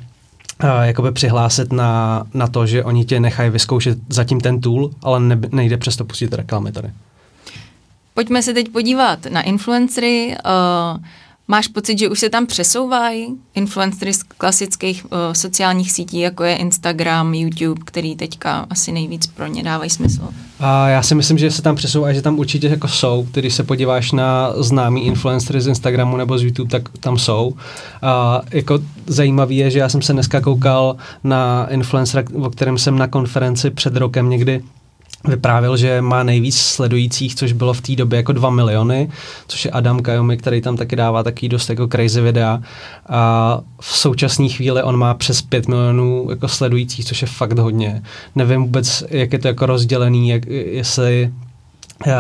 jakoby 0.82 1.12
přihlásit 1.12 1.74
na, 1.74 2.24
na 2.34 2.48
to, 2.48 2.66
že 2.66 2.84
oni 2.84 3.06
tě 3.06 3.20
nechají 3.20 3.50
vyzkoušet 3.50 3.98
zatím 4.10 4.42
ten 4.42 4.62
tool, 4.62 4.90
ale 5.04 5.20
ne, 5.20 5.40
nejde 5.52 5.78
přesto 5.78 6.06
pustit 6.06 6.34
reklamy 6.34 6.72
tady. 6.72 6.90
Pojďme 8.14 8.44
se 8.44 8.54
teď 8.54 8.70
podívat 8.70 9.26
na 9.26 9.42
influencery. 9.42 10.36
Uh, 10.96 11.04
máš 11.48 11.68
pocit, 11.68 12.00
že 12.00 12.10
už 12.10 12.20
se 12.20 12.30
tam 12.30 12.46
přesouvají 12.46 13.28
influencery 13.56 14.14
z 14.14 14.24
klasických 14.24 15.06
uh, 15.06 15.12
sociálních 15.34 15.92
sítí, 15.92 16.20
jako 16.20 16.44
je 16.44 16.56
Instagram, 16.56 17.34
YouTube, 17.34 17.82
který 17.86 18.16
teďka 18.16 18.66
asi 18.70 18.92
nejvíc 18.92 19.28
pro 19.28 19.48
ně 19.48 19.64
dávají 19.64 19.90
smysl? 19.90 20.30
A 20.60 20.88
já 20.88 21.02
si 21.02 21.16
myslím, 21.16 21.38
že 21.38 21.52
se 21.52 21.62
tam 21.62 21.76
přesouvají, 21.76 22.16
že 22.16 22.22
tam 22.22 22.40
určitě 22.40 22.68
jako 22.68 22.88
jsou. 22.88 23.28
Když 23.32 23.54
se 23.54 23.64
podíváš 23.64 24.12
na 24.12 24.54
známý 24.58 25.06
influencery 25.06 25.62
z 25.62 25.68
Instagramu 25.68 26.18
nebo 26.18 26.38
z 26.38 26.44
YouTube, 26.44 26.70
tak 26.70 26.90
tam 27.00 27.18
jsou. 27.18 27.54
A 28.02 28.42
jako 28.52 28.80
zajímavý 29.08 29.58
je, 29.58 29.72
že 29.72 29.80
já 29.80 29.90
jsem 29.90 30.02
se 30.02 30.14
dneska 30.14 30.42
koukal 30.42 30.96
na 31.24 31.68
influencera, 31.70 32.24
o 32.42 32.50
kterém 32.50 32.78
jsem 32.78 32.98
na 32.98 33.08
konferenci 33.08 33.70
před 33.70 33.96
rokem 33.96 34.30
někdy 34.30 34.64
vyprávěl, 35.28 35.78
že 35.78 36.02
má 36.02 36.24
nejvíc 36.24 36.58
sledujících, 36.58 37.36
což 37.36 37.54
bylo 37.54 37.74
v 37.74 37.82
té 37.82 37.96
době 37.96 38.18
jako 38.18 38.32
2 38.32 38.50
miliony, 38.50 39.10
což 39.48 39.66
je 39.66 39.72
Adam 39.72 40.00
Kajomi, 40.00 40.38
který 40.38 40.62
tam 40.62 40.78
taky 40.78 40.96
dává 40.96 41.24
taky 41.24 41.50
dost 41.50 41.70
jako 41.70 41.88
crazy 41.88 42.22
videa. 42.22 42.62
A 43.10 43.62
v 43.82 43.98
současné 43.98 44.50
chvíli 44.50 44.84
on 44.84 44.98
má 44.98 45.14
přes 45.14 45.42
5 45.42 45.68
milionů 45.68 46.28
jako 46.30 46.48
sledujících, 46.48 47.06
což 47.06 47.22
je 47.22 47.28
fakt 47.28 47.60
hodně. 47.60 48.04
Nevím 48.36 48.62
vůbec, 48.62 49.04
jak 49.10 49.34
je 49.34 49.40
to 49.40 49.48
jako 49.48 49.66
rozdělený, 49.66 50.30
jak, 50.30 50.46
jestli 50.48 51.32
Uh, 52.06 52.14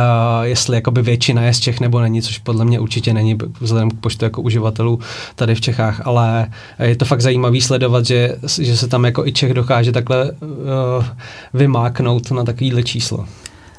jestli 0.44 0.76
jakoby 0.76 1.02
většina 1.02 1.42
je 1.42 1.54
z 1.54 1.60
Čech 1.60 1.80
nebo 1.80 2.02
není, 2.02 2.22
což 2.22 2.38
podle 2.38 2.66
mě 2.66 2.80
určitě 2.80 3.14
není 3.14 3.38
vzhledem 3.62 3.92
k 3.92 4.00
počtu 4.00 4.26
jako 4.26 4.42
uživatelů 4.42 5.00
tady 5.36 5.56
v 5.56 5.62
Čechách, 5.62 6.02
ale 6.08 6.48
je 6.80 6.96
to 6.96 7.06
fakt 7.06 7.22
zajímavý 7.22 7.62
sledovat, 7.62 8.06
že, 8.06 8.36
že 8.60 8.78
se 8.78 8.88
tam 8.88 9.06
jako 9.06 9.26
i 9.28 9.32
Čech 9.32 9.54
dokáže 9.54 9.92
takhle 9.92 10.32
uh, 10.32 11.06
vymáknout 11.54 12.32
na 12.32 12.44
takovýhle 12.44 12.84
číslo. 12.84 13.26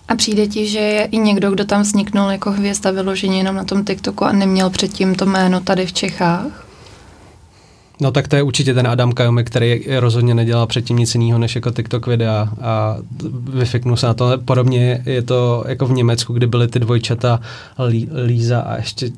A 0.09 0.14
přijde 0.14 0.47
ti, 0.47 0.66
že 0.68 0.78
je 0.78 1.04
i 1.04 1.18
někdo, 1.18 1.50
kdo 1.50 1.64
tam 1.64 1.82
vzniknul 1.82 2.30
jako 2.30 2.50
hvězda 2.50 2.90
vyloženě 2.90 3.38
jenom 3.38 3.56
na 3.56 3.64
tom 3.64 3.85
TikToku 3.85 4.25
a 4.25 4.32
neměl 4.32 4.71
předtím 4.71 5.14
to 5.14 5.26
jméno 5.26 5.61
tady 5.61 5.87
v 5.87 5.92
Čechách? 5.92 6.71
No 8.02 8.12
tak 8.12 8.28
to 8.28 8.37
je 8.37 8.42
určitě 8.42 8.75
ten 8.75 8.87
Adam 8.87 9.12
Kajomi, 9.12 9.44
který 9.44 9.85
rozhodně 9.99 10.35
nedělal 10.35 10.66
předtím 10.66 10.97
nic 10.97 11.14
jiného 11.14 11.38
než 11.38 11.54
jako 11.54 11.71
TikTok 11.71 12.06
videa 12.06 12.49
a 12.61 12.97
vyfiknul 13.52 13.97
se 13.97 14.06
na 14.06 14.14
to. 14.14 14.38
Podobně 14.44 15.02
je 15.06 15.23
to 15.23 15.64
jako 15.68 15.87
v 15.87 15.92
Německu, 15.92 16.32
kdy 16.32 16.47
byly 16.47 16.68
ty 16.68 16.78
dvojčata 16.78 17.40
Líza 18.26 18.61
a 18.61 18.76
ještě 18.76 19.11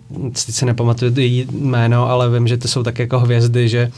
teď 0.44 0.54
si 0.54 0.66
nepamatuju 0.66 1.12
její 1.16 1.46
jméno, 1.50 2.10
ale 2.10 2.30
vím, 2.30 2.48
že 2.48 2.56
ty 2.56 2.68
jsou 2.68 2.82
tak 2.82 2.98
jako 2.98 3.20
hvězdy, 3.20 3.68
že 3.68 3.90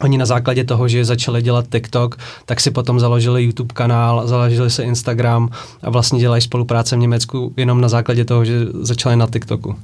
Oni 0.00 0.18
na 0.18 0.26
základě 0.26 0.64
toho, 0.64 0.88
že 0.88 1.04
začali 1.04 1.42
dělat 1.42 1.66
TikTok, 1.72 2.16
tak 2.46 2.60
si 2.60 2.70
potom 2.70 3.00
založili 3.00 3.42
YouTube 3.42 3.74
kanál, 3.74 4.26
založili 4.26 4.70
si 4.70 4.82
Instagram 4.82 5.48
a 5.82 5.90
vlastně 5.90 6.20
dělají 6.20 6.42
spolupráce 6.42 6.96
v 6.96 6.98
Německu 6.98 7.52
jenom 7.56 7.80
na 7.80 7.88
základě 7.88 8.24
toho, 8.24 8.44
že 8.44 8.66
začali 8.80 9.16
na 9.16 9.26
TikToku. 9.26 9.76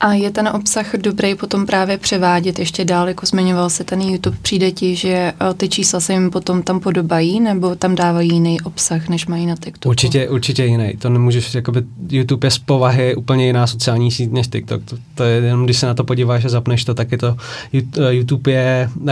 A 0.00 0.12
je 0.12 0.30
ten 0.30 0.48
obsah 0.48 0.94
dobrý 0.94 1.34
potom 1.34 1.66
právě 1.66 1.98
převádět 1.98 2.58
ještě 2.58 2.84
dál, 2.84 3.08
jako 3.08 3.26
zmiňoval 3.26 3.70
se 3.70 3.84
ten 3.84 4.00
YouTube, 4.00 4.36
přijde 4.42 4.70
ti, 4.70 4.96
že 4.96 5.08
eh, 5.08 5.54
ty 5.56 5.68
čísla 5.68 6.00
se 6.00 6.12
jim 6.12 6.30
potom 6.30 6.62
tam 6.62 6.80
podobají, 6.80 7.40
nebo 7.40 7.76
tam 7.76 7.94
dávají 7.94 8.30
jiný 8.32 8.60
obsah, 8.60 9.08
než 9.08 9.26
mají 9.26 9.46
na 9.46 9.54
TikToku? 9.54 9.88
Určitě, 9.88 10.28
určitě 10.28 10.64
jiný. 10.64 10.96
To 10.98 11.10
nemůžeš, 11.10 11.54
jakoby 11.54 11.82
YouTube 12.10 12.46
je 12.46 12.50
z 12.50 12.58
povahy 12.58 13.14
úplně 13.14 13.46
jiná 13.46 13.66
sociální 13.66 14.10
síť 14.10 14.32
než 14.32 14.48
TikTok. 14.48 14.84
To, 14.84 14.96
to 15.14 15.24
je 15.24 15.42
jenom, 15.42 15.64
když 15.64 15.78
se 15.78 15.86
na 15.86 15.94
to 15.94 16.04
podíváš 16.04 16.44
a 16.44 16.48
zapneš 16.48 16.84
to, 16.84 16.94
tak 16.94 17.12
je 17.12 17.18
to, 17.18 17.36
eh, 17.74 18.14
YouTube 18.14 18.50
je 18.50 18.90
uh, 18.94 19.08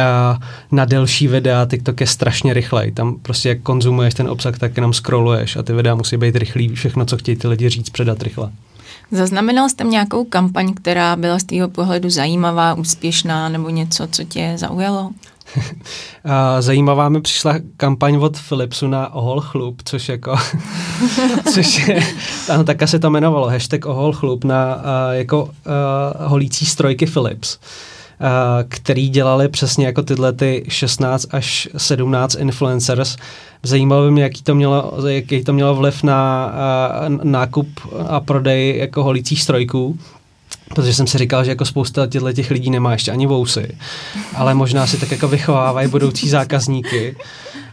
na 0.72 0.84
delší 0.84 1.28
videa, 1.28 1.66
TikTok 1.70 2.00
je 2.00 2.06
strašně 2.06 2.54
rychlej. 2.54 2.92
Tam 2.92 3.16
prostě 3.22 3.48
jak 3.48 3.60
konzumuješ 3.60 4.14
ten 4.14 4.28
obsah, 4.28 4.58
tak 4.58 4.76
jenom 4.76 4.92
scrolluješ 4.92 5.56
a 5.56 5.62
ty 5.62 5.72
videa 5.72 5.94
musí 5.94 6.16
být 6.16 6.36
rychlý, 6.36 6.68
všechno, 6.68 7.04
co 7.04 7.16
chtějí 7.16 7.36
ty 7.36 7.48
lidi 7.48 7.68
říct, 7.68 7.90
předat 7.90 8.22
rychle. 8.22 8.50
Zaznamenal 9.14 9.68
jste 9.68 9.84
nějakou 9.84 10.24
kampaň, 10.24 10.74
která 10.74 11.16
byla 11.16 11.38
z 11.38 11.44
tvého 11.44 11.68
pohledu 11.68 12.10
zajímavá, 12.10 12.74
úspěšná 12.74 13.48
nebo 13.48 13.68
něco, 13.68 14.06
co 14.06 14.24
tě 14.24 14.52
zaujalo? 14.56 15.10
Zajímavá 16.60 17.08
mi 17.08 17.20
přišla 17.20 17.54
kampaň 17.76 18.16
od 18.16 18.38
Philipsu 18.48 18.88
na 18.88 19.14
Ohol 19.14 19.40
chlup, 19.40 19.82
což 19.84 20.08
jako, 20.08 20.36
což 21.54 21.88
je, 21.88 22.02
ano, 22.48 22.64
tak 22.64 22.88
se 22.88 22.98
to 22.98 23.06
jmenovalo, 23.06 23.48
hashtag 23.48 23.86
Ohol 23.86 24.12
chlup 24.12 24.44
na 24.44 24.76
uh, 24.76 24.82
jako 25.10 25.44
uh, 25.44 25.50
holící 26.18 26.66
strojky 26.66 27.06
Philips. 27.06 27.56
Uh, 27.56 27.94
který 28.68 29.08
dělali 29.08 29.48
přesně 29.48 29.86
jako 29.86 30.02
tyhle 30.02 30.32
ty 30.32 30.64
16 30.68 31.26
až 31.30 31.68
17 31.76 32.34
influencers. 32.34 33.16
Zajímalo 33.62 34.04
by 34.04 34.10
mě, 34.10 34.22
jaký 34.22 34.42
to 34.42 34.54
mělo, 34.54 34.92
jaký 35.08 35.44
to 35.44 35.52
mělo 35.52 35.74
vliv 35.74 36.02
na 36.02 36.52
uh, 37.08 37.24
nákup 37.24 37.68
a 38.08 38.20
prodej 38.20 38.78
jako 38.78 39.02
holicích 39.02 39.42
strojků 39.42 39.98
protože 40.74 40.94
jsem 40.94 41.06
si 41.06 41.18
říkal, 41.18 41.44
že 41.44 41.50
jako 41.50 41.64
spousta 41.64 42.06
těchto 42.06 42.32
těch 42.32 42.50
lidí 42.50 42.70
nemá 42.70 42.92
ještě 42.92 43.10
ani 43.10 43.26
vousy, 43.26 43.76
ale 44.34 44.54
možná 44.54 44.86
si 44.86 44.96
tak 45.00 45.10
jako 45.10 45.28
vychovávají 45.28 45.88
budoucí 45.88 46.28
zákazníky. 46.28 47.16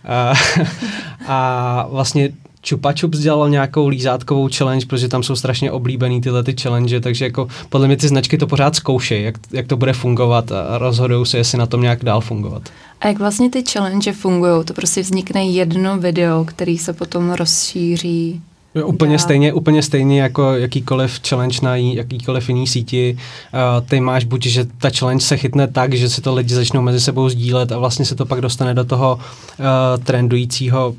A, 0.05 0.34
a 1.27 1.88
vlastně 1.91 2.29
Chupa 2.70 2.94
Chups 3.00 3.20
dělal 3.20 3.50
nějakou 3.50 3.88
lízátkovou 3.88 4.50
challenge, 4.58 4.86
protože 4.86 5.08
tam 5.08 5.24
jsou 5.24 5.36
strašně 5.36 5.72
oblíbený 5.72 6.22
tyhle 6.22 6.44
ty 6.44 6.56
challenge, 6.62 7.00
takže 7.00 7.25
jako 7.25 7.48
podle 7.70 7.88
mě 7.88 7.98
ty 7.98 8.08
značky 8.08 8.38
to 8.38 8.48
pořád 8.48 8.75
zkoušejí, 8.75 9.24
jak, 9.24 9.36
jak 9.51 9.68
to 9.68 9.77
bude 9.77 9.94
fungovat 9.94 10.51
a 10.51 10.77
rozhodují 10.77 11.25
se, 11.25 11.38
jestli 11.38 11.58
na 11.58 11.65
tom 11.65 11.82
nějak 11.82 12.03
dál 12.03 12.22
fungovat. 12.22 12.62
A 13.01 13.08
jak 13.08 13.20
vlastně 13.20 13.50
ty 13.50 13.63
challenge 13.72 14.13
fungují? 14.13 14.65
To 14.65 14.74
prostě 14.74 15.01
vznikne 15.01 15.46
jedno 15.46 15.98
video, 15.98 16.46
který 16.46 16.77
se 16.77 16.94
potom 16.94 17.32
rozšíří 17.32 18.41
Úplně 18.86 19.20
stejně, 19.20 19.53
úplně 19.53 19.84
stejně 19.84 20.22
jako 20.22 20.53
jakýkoliv 20.53 21.20
challenge 21.27 21.60
na 21.62 21.75
jakýkoliv 21.75 22.50
jiný 22.50 22.68
síti. 22.68 23.18
Uh, 23.53 23.88
ty 23.88 24.00
máš 24.00 24.24
buď, 24.24 24.46
že 24.46 24.65
ta 24.77 24.89
challenge 25.00 25.25
se 25.25 25.38
chytne 25.38 25.68
tak, 25.68 25.94
že 25.94 26.10
si 26.10 26.22
to 26.22 26.34
lidi 26.34 26.53
začnou 26.53 26.82
mezi 26.82 27.00
sebou 27.00 27.30
sdílet 27.30 27.72
a 27.72 27.77
vlastně 27.77 28.06
se 28.06 28.15
to 28.15 28.25
pak 28.25 28.41
dostane 28.41 28.74
do 28.74 28.84
toho 28.84 29.15
uh, 29.15 30.03
trendujícího 30.03 30.96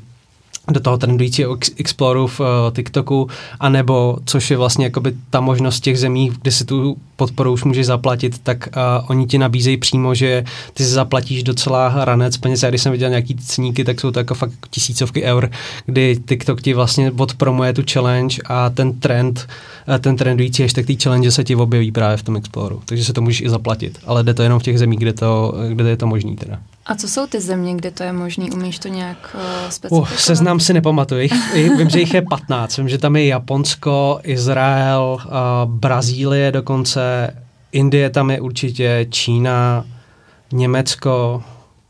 do 0.71 0.79
toho 0.79 0.97
trendujícího 0.97 1.57
Exploru 1.77 2.27
v 2.27 2.39
uh, 2.39 2.47
TikToku, 2.75 3.27
anebo, 3.59 4.17
což 4.25 4.51
je 4.51 4.57
vlastně 4.57 4.85
jakoby 4.85 5.13
ta 5.29 5.41
možnost 5.41 5.79
těch 5.79 5.99
zemí, 5.99 6.31
kde 6.41 6.51
si 6.51 6.65
tu 6.65 6.97
podporu 7.15 7.53
už 7.53 7.63
můžeš 7.63 7.85
zaplatit, 7.85 8.39
tak 8.39 8.67
uh, 8.67 9.09
oni 9.09 9.27
ti 9.27 9.37
nabízejí 9.37 9.77
přímo, 9.77 10.15
že 10.15 10.43
ty 10.73 10.83
si 10.83 10.89
zaplatíš 10.89 11.43
docela 11.43 12.05
ranec 12.05 12.37
peněz. 12.37 12.63
Já 12.63 12.69
když 12.69 12.81
jsem 12.81 12.91
viděl 12.91 13.09
nějaký 13.09 13.35
ceníky, 13.35 13.83
tak 13.83 13.99
jsou 13.99 14.11
to 14.11 14.19
jako 14.19 14.35
fakt 14.35 14.53
tisícovky 14.69 15.23
eur, 15.23 15.51
kdy 15.85 16.19
TikTok 16.25 16.61
ti 16.61 16.73
vlastně 16.73 17.11
odpromuje 17.11 17.73
tu 17.73 17.81
challenge 17.93 18.37
a 18.45 18.69
ten 18.69 18.99
trend, 18.99 19.47
uh, 19.87 19.97
ten 19.97 20.15
trendující 20.15 20.61
hashtag 20.61 20.85
té 20.85 20.93
challenge 21.03 21.31
se 21.31 21.43
ti 21.43 21.55
objeví 21.55 21.91
právě 21.91 22.17
v 22.17 22.23
tom 22.23 22.35
Exploru. 22.35 22.81
Takže 22.85 23.05
se 23.05 23.13
to 23.13 23.21
můžeš 23.21 23.41
i 23.41 23.49
zaplatit. 23.49 23.99
Ale 24.05 24.23
jde 24.23 24.33
to 24.33 24.43
jenom 24.43 24.59
v 24.59 24.63
těch 24.63 24.79
zemích, 24.79 24.99
kde, 24.99 25.13
to, 25.13 25.53
kde 25.73 25.89
je 25.89 25.97
to 25.97 26.07
možný 26.07 26.35
teda. 26.35 26.59
A 26.85 26.95
co 26.95 27.07
jsou 27.07 27.27
ty 27.27 27.41
země, 27.41 27.75
kde 27.75 27.91
to 27.91 28.03
je 28.03 28.13
možný? 28.13 28.51
Umíš 28.51 28.79
to 28.79 28.87
nějak 28.87 29.35
uh, 29.35 29.69
specifikovat? 29.69 30.11
Uh, 30.11 30.17
seznam 30.17 30.59
si 30.59 30.73
nepamatuju. 30.73 31.29
vím, 31.77 31.89
že 31.89 31.99
jich 31.99 32.13
je 32.13 32.21
15. 32.21 32.77
Vím, 32.77 32.89
že 32.89 32.97
tam 32.97 33.15
je 33.15 33.25
Japonsko, 33.25 34.19
Izrael, 34.23 35.17
uh, 35.25 35.31
Brazílie 35.65 36.51
dokonce, 36.51 37.35
Indie 37.71 38.09
tam 38.09 38.31
je 38.31 38.41
určitě, 38.41 39.07
Čína, 39.09 39.85
Německo, 40.51 41.43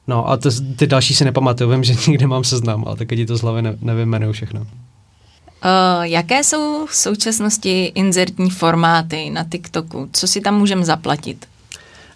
no 0.07 0.29
a 0.29 0.37
to, 0.37 0.49
ty 0.75 0.87
další 0.87 1.15
si 1.15 1.25
nepamatuju. 1.25 1.69
Vím, 1.69 1.83
že 1.83 1.93
někde 2.07 2.27
mám 2.27 2.43
seznam, 2.43 2.83
ale 2.87 2.95
teď 2.95 3.09
ti 3.09 3.25
to 3.25 3.37
z 3.37 3.41
hlavy 3.41 3.61
ne, 3.61 3.77
nevím 3.81 4.31
všechno. 4.31 4.61
Uh, 4.61 4.67
jaké 6.01 6.43
jsou 6.43 6.85
v 6.85 6.95
současnosti 6.95 7.85
inzertní 7.85 8.49
formáty 8.49 9.29
na 9.29 9.43
TikToku? 9.43 10.09
Co 10.13 10.27
si 10.27 10.41
tam 10.41 10.57
můžeme 10.57 10.85
zaplatit? 10.85 11.45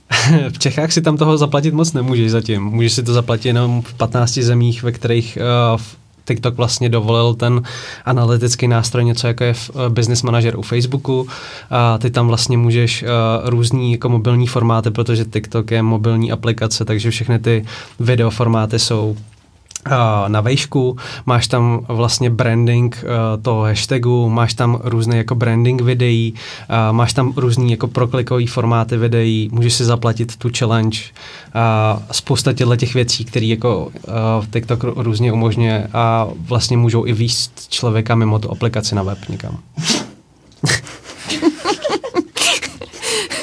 v 0.50 0.60
Čechách 0.60 0.92
si 0.92 1.02
tam 1.02 1.18
toho 1.18 1.38
zaplatit 1.38 1.74
moc 1.74 1.94
nemůžeš 1.94 2.32
zatím. 2.32 2.64
Můžeš 2.64 2.94
si 2.94 3.04
to 3.04 3.14
zaplatit 3.14 3.48
jenom 3.48 3.82
v 3.82 3.94
15 3.94 4.34
zemích, 4.34 4.84
ve 4.84 4.92
kterých 4.92 5.38
uh, 5.74 5.82
TikTok 6.28 6.58
vlastně 6.58 6.90
dovolil 6.90 7.34
ten 7.34 7.62
analytický 8.06 8.68
nástroj, 8.68 9.06
něco 9.06 9.28
jako 9.28 9.44
je 9.44 9.54
uh, 9.54 9.90
Business 9.90 10.24
Manager 10.24 10.58
u 10.58 10.62
Facebooku. 10.62 11.28
A 11.70 11.98
ty 11.98 12.10
tam 12.12 12.28
vlastně 12.28 12.58
můžeš 12.58 13.04
uh, 13.04 13.10
různý 13.50 13.92
jako 13.92 14.10
mobilní 14.10 14.48
formáty, 14.48 14.92
protože 14.92 15.26
TikTok 15.26 15.72
je 15.72 15.82
mobilní 15.82 16.32
aplikace, 16.32 16.86
takže 16.86 17.12
všechny 17.12 17.40
ty 17.40 17.66
videoformáty 18.00 18.80
jsou 18.80 19.18
na 20.28 20.42
vejšku, 20.42 20.98
máš 21.26 21.48
tam 21.48 21.86
vlastně 21.88 22.30
branding 22.30 23.04
uh, 23.04 23.10
toho 23.42 23.64
hashtagu, 23.64 24.30
máš 24.30 24.54
tam 24.54 24.80
různé 24.84 25.18
jako 25.18 25.36
branding 25.36 25.82
videí, 25.82 26.34
uh, 26.34 26.96
máš 26.96 27.14
tam 27.14 27.34
různý 27.36 27.72
jako 27.72 27.88
proklikový 27.88 28.48
formáty 28.48 28.98
videí, 28.98 29.50
můžeš 29.52 29.74
si 29.74 29.86
zaplatit 29.86 30.36
tu 30.36 30.50
challenge, 30.58 31.00
uh, 31.56 32.02
spousta 32.12 32.54
těchto 32.54 32.76
těch 32.76 32.94
věcí, 32.94 33.26
které 33.26 33.46
jako 33.46 33.92
TikTok 34.54 34.84
různě 34.84 35.32
umožňuje 35.32 35.88
a 35.94 36.28
vlastně 36.38 36.78
můžou 36.78 37.06
i 37.06 37.14
výst 37.14 37.68
člověka 37.70 38.16
mimo 38.16 38.40
tu 38.40 38.52
aplikaci 38.52 38.96
na 38.96 39.04
web 39.04 39.20
někam. 39.30 39.58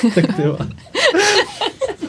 tak 0.14 0.36
ty 0.36 0.42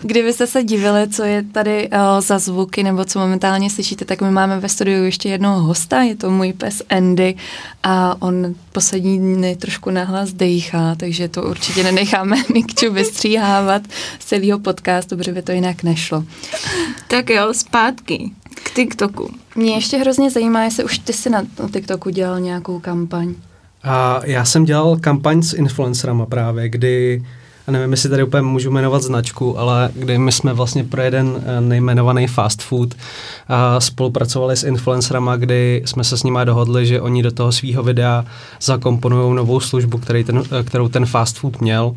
Kdybyste 0.08 0.48
se 0.48 0.64
divili, 0.64 1.10
co 1.10 1.24
je 1.24 1.44
tady 1.44 1.90
uh, 1.90 2.22
za 2.22 2.40
zvuky 2.40 2.84
nebo 2.84 3.06
co 3.06 3.20
momentálně 3.20 3.70
slyšíte, 3.70 4.06
tak 4.06 4.22
my 4.22 4.32
máme 4.32 4.60
ve 4.60 4.70
studiu 4.70 5.04
ještě 5.04 5.30
jednoho 5.30 5.62
hosta, 5.62 6.02
je 6.02 6.16
to 6.16 6.30
můj 6.30 6.54
pes 6.54 6.82
Andy 6.90 7.36
a 7.84 8.22
on 8.22 8.56
poslední 8.72 9.20
dny 9.20 9.56
trošku 9.56 9.90
nahlas 9.90 10.34
dejchá, 10.34 10.96
takže 10.96 11.28
to 11.28 11.44
určitě 11.44 11.84
nenecháme 11.84 12.36
Mikču 12.54 12.94
vystříhávat 12.94 13.82
z 14.20 14.26
celého 14.26 14.60
podcastu, 14.60 15.18
protože 15.18 15.32
by 15.32 15.42
to 15.42 15.52
jinak 15.52 15.84
nešlo. 15.84 16.24
Tak 17.08 17.30
jo, 17.30 17.54
zpátky 17.54 18.32
k 18.64 18.74
TikToku. 18.76 19.30
Mě 19.56 19.74
ještě 19.74 19.98
hrozně 19.98 20.32
zajímá, 20.32 20.64
jestli 20.64 20.84
už 20.84 21.00
ty 21.00 21.14
si 21.14 21.30
na 21.30 21.44
TikToku 21.74 22.10
dělal 22.10 22.40
nějakou 22.40 22.80
kampaň. 22.80 23.36
A 23.84 24.22
já 24.26 24.46
jsem 24.46 24.66
dělal 24.66 24.98
kampaň 24.98 25.42
s 25.42 25.54
influencerama 25.54 26.26
právě, 26.26 26.70
kdy 26.70 27.24
a 27.68 27.72
nevím, 27.72 27.92
jestli 27.92 28.10
tady 28.10 28.24
úplně 28.24 28.42
můžu 28.42 28.72
jmenovat 28.72 29.04
značku, 29.04 29.60
ale 29.60 29.90
kdy 29.94 30.18
my 30.18 30.32
jsme 30.32 30.54
vlastně 30.54 30.84
pro 30.84 31.02
jeden 31.02 31.44
eh, 31.46 31.62
nejmenovaný 31.62 32.28
fast 32.28 32.62
food 32.62 32.96
a 33.48 33.80
spolupracovali 33.80 34.58
s 34.58 34.64
influencerama, 34.64 35.36
kdy 35.36 35.82
jsme 35.86 36.04
se 36.04 36.18
s 36.18 36.24
nimi 36.24 36.40
dohodli, 36.44 36.86
že 36.86 37.02
oni 37.02 37.24
do 37.24 37.32
toho 37.32 37.52
svého 37.52 37.84
videa 37.84 38.26
zakomponují 38.62 39.36
novou 39.36 39.60
službu, 39.60 39.98
který 39.98 40.24
ten, 40.24 40.44
eh, 40.60 40.64
kterou 40.64 40.88
ten 40.88 41.06
fast 41.06 41.38
food 41.38 41.62
měl, 41.62 41.96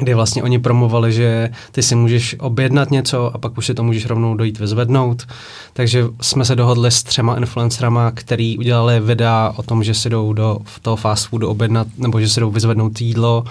kdy 0.00 0.14
vlastně 0.14 0.42
oni 0.42 0.58
promovali, 0.58 1.12
že 1.12 1.50
ty 1.72 1.82
si 1.82 1.94
můžeš 1.94 2.36
objednat 2.38 2.90
něco 2.90 3.34
a 3.34 3.38
pak 3.38 3.58
už 3.58 3.66
si 3.66 3.74
to 3.74 3.82
můžeš 3.82 4.06
rovnou 4.06 4.34
dojít 4.34 4.58
vyzvednout. 4.58 5.26
Takže 5.72 6.04
jsme 6.20 6.44
se 6.44 6.56
dohodli 6.56 6.90
s 6.90 7.02
třema 7.02 7.36
influencerama, 7.36 8.10
který 8.10 8.58
udělali 8.58 9.00
videa 9.00 9.52
o 9.56 9.62
tom, 9.62 9.84
že 9.84 9.94
si 9.94 10.10
jdou 10.10 10.32
do 10.32 10.58
toho 10.82 10.96
fast 10.96 11.28
foodu 11.28 11.48
objednat 11.48 11.86
nebo 11.98 12.20
že 12.20 12.28
si 12.28 12.40
jdou 12.40 12.50
vyzvednout 12.50 13.00
jídlo 13.00 13.44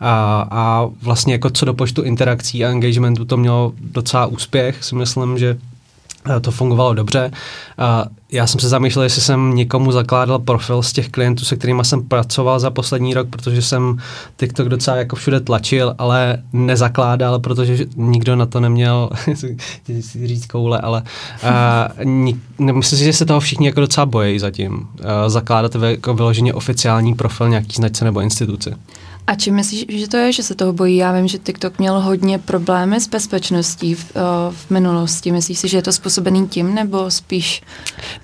a, 0.00 0.46
a 0.50 0.88
vlastně 1.02 1.34
jako 1.34 1.50
co 1.50 1.64
do 1.64 1.74
počtu 1.74 2.02
interakcí 2.02 2.64
a 2.64 2.68
engagementu 2.68 3.24
to 3.24 3.36
mělo 3.36 3.72
docela 3.80 4.26
úspěch, 4.26 4.84
si 4.84 4.94
myslím, 4.94 5.38
že 5.38 5.58
eh, 6.36 6.40
to 6.40 6.50
fungovalo 6.50 6.94
dobře. 6.94 7.30
A 7.78 8.04
já 8.32 8.46
jsem 8.46 8.60
se 8.60 8.68
zamýšlel, 8.68 9.02
jestli 9.02 9.22
jsem 9.22 9.54
někomu 9.54 9.92
zakládal 9.92 10.38
profil 10.38 10.82
z 10.82 10.92
těch 10.92 11.08
klientů, 11.08 11.44
se 11.44 11.56
kterými 11.56 11.84
jsem 11.84 12.02
pracoval 12.02 12.60
za 12.60 12.70
poslední 12.70 13.14
rok, 13.14 13.28
protože 13.30 13.62
jsem 13.62 13.98
TikTok 14.36 14.68
docela 14.68 14.96
jako 14.96 15.16
všude 15.16 15.40
tlačil, 15.40 15.94
ale 15.98 16.42
nezakládal, 16.52 17.38
protože 17.38 17.86
nikdo 17.96 18.36
na 18.36 18.46
to 18.46 18.60
neměl, 18.60 19.10
si 20.00 20.26
říct 20.26 20.46
koule, 20.46 20.78
ale 20.78 21.02
uh, 21.42 22.04
nik, 22.04 22.36
myslím 22.58 22.98
si, 22.98 23.04
že 23.04 23.12
se 23.12 23.26
toho 23.26 23.40
všichni 23.40 23.66
jako 23.66 23.80
docela 23.80 24.06
bojí 24.06 24.38
zatím. 24.38 24.74
Uh, 24.74 24.84
zakládat 25.26 25.74
jako 25.74 26.14
vyloženě 26.14 26.54
oficiální 26.54 27.14
profil 27.14 27.48
nějaký 27.48 27.72
značce 27.76 28.04
nebo 28.04 28.20
instituci. 28.20 28.74
A 29.26 29.34
čím 29.34 29.54
myslíš, 29.54 29.84
že 29.88 30.08
to 30.08 30.16
je, 30.16 30.32
že 30.32 30.42
se 30.42 30.54
toho 30.54 30.72
bojí? 30.72 30.96
Já 30.96 31.12
vím, 31.12 31.28
že 31.28 31.38
TikTok 31.38 31.78
měl 31.78 32.00
hodně 32.00 32.38
problémy 32.38 33.00
s 33.00 33.08
bezpečností 33.08 33.94
v, 33.94 34.12
v 34.50 34.70
minulosti. 34.70 35.32
Myslíš 35.32 35.58
si, 35.58 35.68
že 35.68 35.78
je 35.78 35.82
to 35.82 35.92
způsobený 35.92 36.48
tím, 36.48 36.74
nebo 36.74 37.10
spíš? 37.10 37.62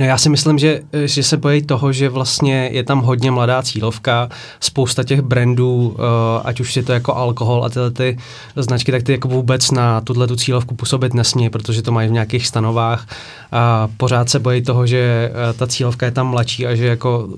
No 0.00 0.06
já 0.06 0.18
si 0.18 0.28
myslím, 0.28 0.58
že, 0.58 0.80
že 1.04 1.22
se 1.22 1.36
bojí 1.36 1.62
toho, 1.62 1.92
že 1.92 2.08
vlastně 2.08 2.68
je 2.72 2.84
tam 2.84 3.00
hodně 3.00 3.30
mladá 3.30 3.62
cílovka, 3.62 4.28
spousta 4.60 5.04
těch 5.04 5.22
brandů, 5.22 5.96
ať 6.44 6.60
už 6.60 6.76
je 6.76 6.82
to 6.82 6.92
jako 6.92 7.14
alkohol 7.14 7.64
a 7.64 7.68
tyhle 7.68 7.90
ty 7.90 8.18
značky, 8.56 8.92
tak 8.92 9.02
ty 9.02 9.12
jako 9.12 9.28
vůbec 9.28 9.70
na 9.70 10.00
tuhle 10.00 10.26
tu 10.26 10.36
cílovku 10.36 10.74
působit 10.74 11.14
nesmí, 11.14 11.50
protože 11.50 11.82
to 11.82 11.92
mají 11.92 12.08
v 12.08 12.12
nějakých 12.12 12.46
stanovách 12.46 13.06
a 13.52 13.88
pořád 13.96 14.30
se 14.30 14.38
bojí 14.38 14.62
toho, 14.62 14.86
že 14.86 15.32
ta 15.56 15.66
cílovka 15.66 16.06
je 16.06 16.12
tam 16.12 16.26
mladší 16.26 16.66
a 16.66 16.74
že, 16.74 16.86
jako, 16.86 17.28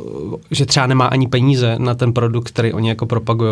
že 0.50 0.66
třeba 0.66 0.86
nemá 0.86 1.06
ani 1.06 1.28
peníze 1.28 1.74
na 1.78 1.94
ten 1.94 2.12
produkt, 2.12 2.48
který 2.48 2.72
oni 2.72 2.88
jako 2.88 3.06
propagují. 3.06 3.51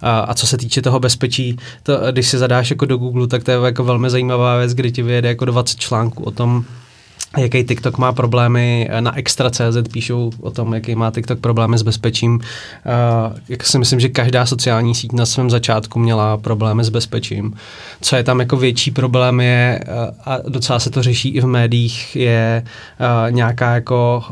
A, 0.00 0.20
a 0.20 0.34
co 0.34 0.46
se 0.46 0.56
týče 0.56 0.82
toho 0.82 1.00
bezpečí, 1.00 1.56
to, 1.82 1.98
když 2.10 2.28
si 2.28 2.38
zadáš 2.38 2.70
jako 2.70 2.86
do 2.86 2.96
Google, 2.96 3.26
tak 3.26 3.44
to 3.44 3.50
je 3.50 3.58
jako 3.64 3.84
velmi 3.84 4.10
zajímavá 4.10 4.56
věc, 4.56 4.74
kdy 4.74 4.92
ti 4.92 5.02
vyjede 5.02 5.28
jako 5.28 5.44
20 5.44 5.78
článků 5.78 6.24
o 6.24 6.30
tom, 6.30 6.64
jaký 7.38 7.64
TikTok 7.64 7.98
má 7.98 8.12
problémy. 8.12 8.88
Na 9.00 9.16
Extra.cz 9.16 9.88
píšou 9.92 10.30
o 10.40 10.50
tom, 10.50 10.74
jaký 10.74 10.94
má 10.94 11.10
TikTok 11.10 11.40
problémy 11.40 11.78
s 11.78 11.82
bezpečím. 11.82 12.40
Jak 13.48 13.66
si 13.66 13.78
myslím, 13.78 14.00
že 14.00 14.08
každá 14.08 14.46
sociální 14.46 14.94
síť 14.94 15.12
na 15.12 15.26
svém 15.26 15.50
začátku 15.50 15.98
měla 15.98 16.36
problémy 16.36 16.84
s 16.84 16.88
bezpečím. 16.88 17.54
Co 18.00 18.16
je 18.16 18.24
tam 18.24 18.40
jako 18.40 18.56
větší 18.56 18.90
problém 18.90 19.40
je, 19.40 19.80
a 20.24 20.38
docela 20.48 20.78
se 20.78 20.90
to 20.90 21.02
řeší 21.02 21.28
i 21.28 21.40
v 21.40 21.46
médiích, 21.46 22.16
je 22.16 22.64
nějaká 23.30 23.74
jako 23.74 24.24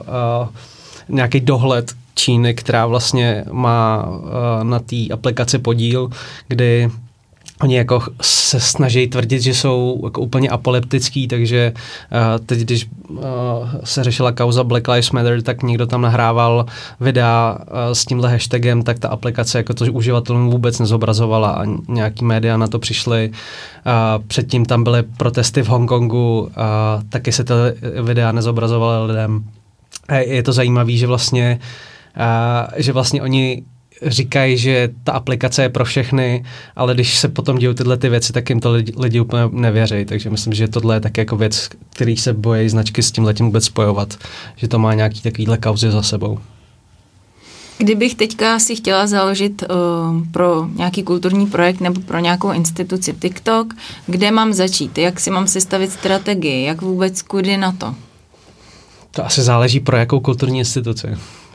nějaký 1.08 1.40
dohled 1.40 1.92
Číny, 2.14 2.54
která 2.54 2.86
vlastně 2.86 3.44
má 3.52 4.08
uh, 4.08 4.24
na 4.62 4.78
té 4.78 4.96
aplikaci 5.12 5.58
podíl, 5.58 6.10
kdy 6.48 6.90
Oni 7.62 7.76
jako 7.76 8.02
se 8.22 8.60
snaží 8.60 9.08
tvrdit, 9.08 9.40
že 9.40 9.54
jsou 9.54 10.00
jako 10.04 10.20
úplně 10.20 10.48
apoleptický, 10.48 11.28
takže 11.28 11.72
uh, 11.72 12.46
teď, 12.46 12.58
když 12.58 12.88
uh, 13.08 13.18
se 13.84 14.04
řešila 14.04 14.32
kauza 14.32 14.64
Black 14.64 14.88
Lives 14.88 15.10
Matter, 15.10 15.42
tak 15.42 15.62
někdo 15.62 15.86
tam 15.86 16.02
nahrával 16.02 16.66
videa 17.00 17.58
uh, 17.60 17.92
s 17.92 18.04
tímhle 18.04 18.30
hashtagem, 18.30 18.82
tak 18.82 18.98
ta 18.98 19.08
aplikace 19.08 19.58
jako 19.58 19.74
to 19.74 19.84
uživatelům 19.92 20.50
vůbec 20.50 20.78
nezobrazovala 20.78 21.50
a 21.50 21.64
nějaký 21.88 22.24
média 22.24 22.56
na 22.56 22.66
to 22.66 22.78
přišly. 22.78 23.30
Uh, 23.30 24.24
předtím 24.26 24.64
tam 24.64 24.84
byly 24.84 25.02
protesty 25.02 25.62
v 25.62 25.68
Hongkongu, 25.68 26.40
uh, 26.40 26.48
taky 27.08 27.32
se 27.32 27.44
ty 27.44 27.52
videa 28.02 28.32
nezobrazovaly 28.32 29.06
lidem. 29.06 29.44
Je 30.18 30.42
to 30.42 30.52
zajímavé, 30.52 30.92
že 30.92 31.06
vlastně 31.06 31.58
uh, 31.60 31.66
že 32.76 32.92
vlastně 32.92 33.22
oni 33.22 33.62
říkají, 34.06 34.58
že 34.58 34.88
ta 35.04 35.12
aplikace 35.12 35.62
je 35.62 35.68
pro 35.68 35.84
všechny, 35.84 36.44
ale 36.76 36.94
když 36.94 37.18
se 37.18 37.28
potom 37.28 37.58
dějí 37.58 37.74
tyhle 37.74 37.96
ty 37.96 38.08
věci, 38.08 38.32
tak 38.32 38.48
jim 38.48 38.60
to 38.60 38.72
lidi, 38.72 38.92
lidi 38.96 39.20
úplně 39.20 39.42
nevěří. 39.52 40.04
Takže 40.04 40.30
myslím, 40.30 40.54
že 40.54 40.68
tohle 40.68 40.96
je 40.96 41.00
také 41.00 41.20
jako 41.20 41.36
věc, 41.36 41.68
který 41.90 42.16
se 42.16 42.32
bojí 42.32 42.68
značky 42.68 43.02
s 43.02 43.12
tím 43.12 43.24
letím 43.24 43.46
vůbec 43.46 43.64
spojovat, 43.64 44.16
že 44.56 44.68
to 44.68 44.78
má 44.78 44.94
nějaký 44.94 45.20
takovýhle 45.20 45.58
kauzy 45.58 45.90
za 45.90 46.02
sebou. 46.02 46.38
Kdybych 47.78 48.14
teďka 48.14 48.58
si 48.58 48.76
chtěla 48.76 49.06
založit 49.06 49.62
uh, 49.62 50.26
pro 50.32 50.66
nějaký 50.74 51.02
kulturní 51.02 51.46
projekt 51.46 51.80
nebo 51.80 52.00
pro 52.00 52.18
nějakou 52.18 52.52
instituci 52.52 53.12
TikTok, 53.12 53.74
kde 54.06 54.30
mám 54.30 54.52
začít? 54.52 54.98
Jak 54.98 55.20
si 55.20 55.30
mám 55.30 55.46
sestavit 55.46 55.92
strategii? 55.92 56.64
Jak 56.64 56.82
vůbec 56.82 57.22
kudy 57.22 57.56
na 57.56 57.72
to? 57.72 57.94
To 59.10 59.26
asi 59.26 59.42
záleží 59.42 59.80
pro 59.80 59.96
jakou 59.96 60.20
kulturní 60.20 60.58
instituci. 60.58 61.08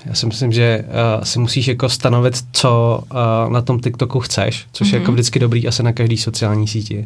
Já 0.06 0.14
si 0.14 0.26
myslím, 0.26 0.52
že 0.52 0.86
uh, 0.88 1.24
si 1.24 1.40
musíš 1.40 1.68
jako 1.68 1.90
stanovit, 1.90 2.44
co 2.52 3.00
uh, 3.12 3.54
na 3.54 3.62
tom 3.62 3.80
TikToku 3.80 4.20
chceš, 4.20 4.66
což 4.72 4.88
mm-hmm. 4.88 4.94
je 4.94 5.00
jako 5.00 5.12
mhm. 5.12 5.14
vždycky 5.14 5.40
dobrý 5.40 5.68
asi 5.68 5.84
na 5.84 5.94
každý 5.94 6.18
sociální 6.18 6.68
síti. 6.68 7.06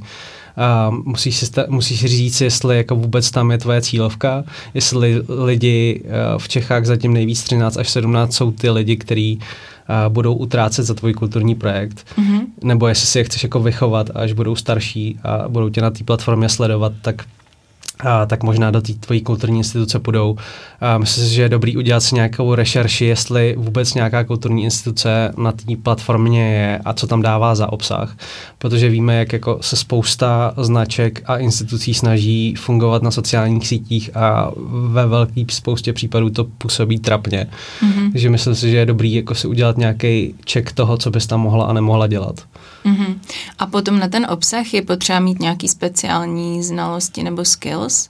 Uh, 0.89 0.95
musíš, 1.05 1.37
si 1.37 1.45
sta- 1.45 1.65
musíš 1.69 2.05
říct, 2.05 2.41
jestli 2.41 2.77
jako 2.77 2.95
vůbec 2.95 3.31
tam 3.31 3.51
je 3.51 3.57
tvoje 3.57 3.81
cílovka, 3.81 4.43
jestli 4.73 5.21
lidi 5.45 6.01
uh, 6.03 6.39
v 6.39 6.47
Čechách 6.47 6.85
zatím 6.85 7.13
nejvíc 7.13 7.43
13 7.43 7.77
až 7.77 7.89
17 7.89 8.33
jsou 8.33 8.51
ty 8.51 8.69
lidi, 8.69 8.97
kteří 8.97 9.39
uh, 9.39 10.13
budou 10.13 10.33
utrácet 10.33 10.85
za 10.85 10.93
tvůj 10.93 11.13
kulturní 11.13 11.55
projekt, 11.55 12.05
mm-hmm. 12.17 12.41
nebo 12.63 12.87
jestli 12.87 13.07
si 13.07 13.17
je 13.17 13.23
chceš 13.23 13.43
jako 13.43 13.59
vychovat, 13.59 14.09
až 14.15 14.33
budou 14.33 14.55
starší 14.55 15.19
a 15.23 15.49
budou 15.49 15.69
tě 15.69 15.81
na 15.81 15.91
té 15.91 16.03
platformě 16.03 16.49
sledovat, 16.49 16.93
tak 17.01 17.25
a, 18.03 18.25
tak 18.25 18.43
možná 18.43 18.71
do 18.71 18.81
té 18.81 18.93
tvojí 18.93 19.21
kulturní 19.21 19.57
instituce 19.57 19.99
půjdou. 19.99 20.35
A 20.81 20.97
myslím 20.97 21.25
si, 21.25 21.33
že 21.33 21.41
je 21.41 21.49
dobrý 21.49 21.77
udělat 21.77 21.99
si 21.99 22.15
nějakou 22.15 22.55
rešerši, 22.55 23.05
jestli 23.05 23.55
vůbec 23.57 23.93
nějaká 23.93 24.23
kulturní 24.23 24.63
instituce 24.63 25.33
na 25.37 25.51
té 25.51 25.75
platformě 25.83 26.53
je 26.53 26.79
a 26.85 26.93
co 26.93 27.07
tam 27.07 27.21
dává 27.21 27.55
za 27.55 27.73
obsah. 27.73 28.17
Protože 28.57 28.89
víme, 28.89 29.15
jak 29.15 29.33
jako 29.33 29.57
se 29.61 29.75
spousta 29.75 30.53
značek 30.57 31.21
a 31.25 31.37
institucí 31.37 31.93
snaží 31.93 32.55
fungovat 32.55 33.03
na 33.03 33.11
sociálních 33.11 33.67
sítích 33.67 34.15
a 34.15 34.51
ve 34.91 35.07
velké 35.07 35.43
spoustě 35.49 35.93
případů 35.93 36.29
to 36.29 36.43
působí 36.43 36.99
trapně. 36.99 37.47
Mm-hmm. 37.81 38.08
Takže 38.11 38.29
myslím 38.29 38.55
si, 38.55 38.71
že 38.71 38.77
je 38.77 38.85
dobrý 38.85 39.13
jako 39.13 39.35
si 39.35 39.47
udělat 39.47 39.77
nějaký 39.77 40.35
check 40.51 40.71
toho, 40.71 40.97
co 40.97 41.11
bys 41.11 41.27
tam 41.27 41.41
mohla 41.41 41.65
a 41.65 41.73
nemohla 41.73 42.07
dělat. 42.07 42.35
Mm-hmm. 42.85 43.15
A 43.59 43.65
potom 43.65 43.99
na 43.99 44.07
ten 44.07 44.27
obsah 44.29 44.73
je 44.73 44.81
potřeba 44.81 45.19
mít 45.19 45.39
nějaký 45.39 45.67
speciální 45.67 46.63
znalosti 46.63 47.23
nebo 47.23 47.45
skills? 47.45 48.09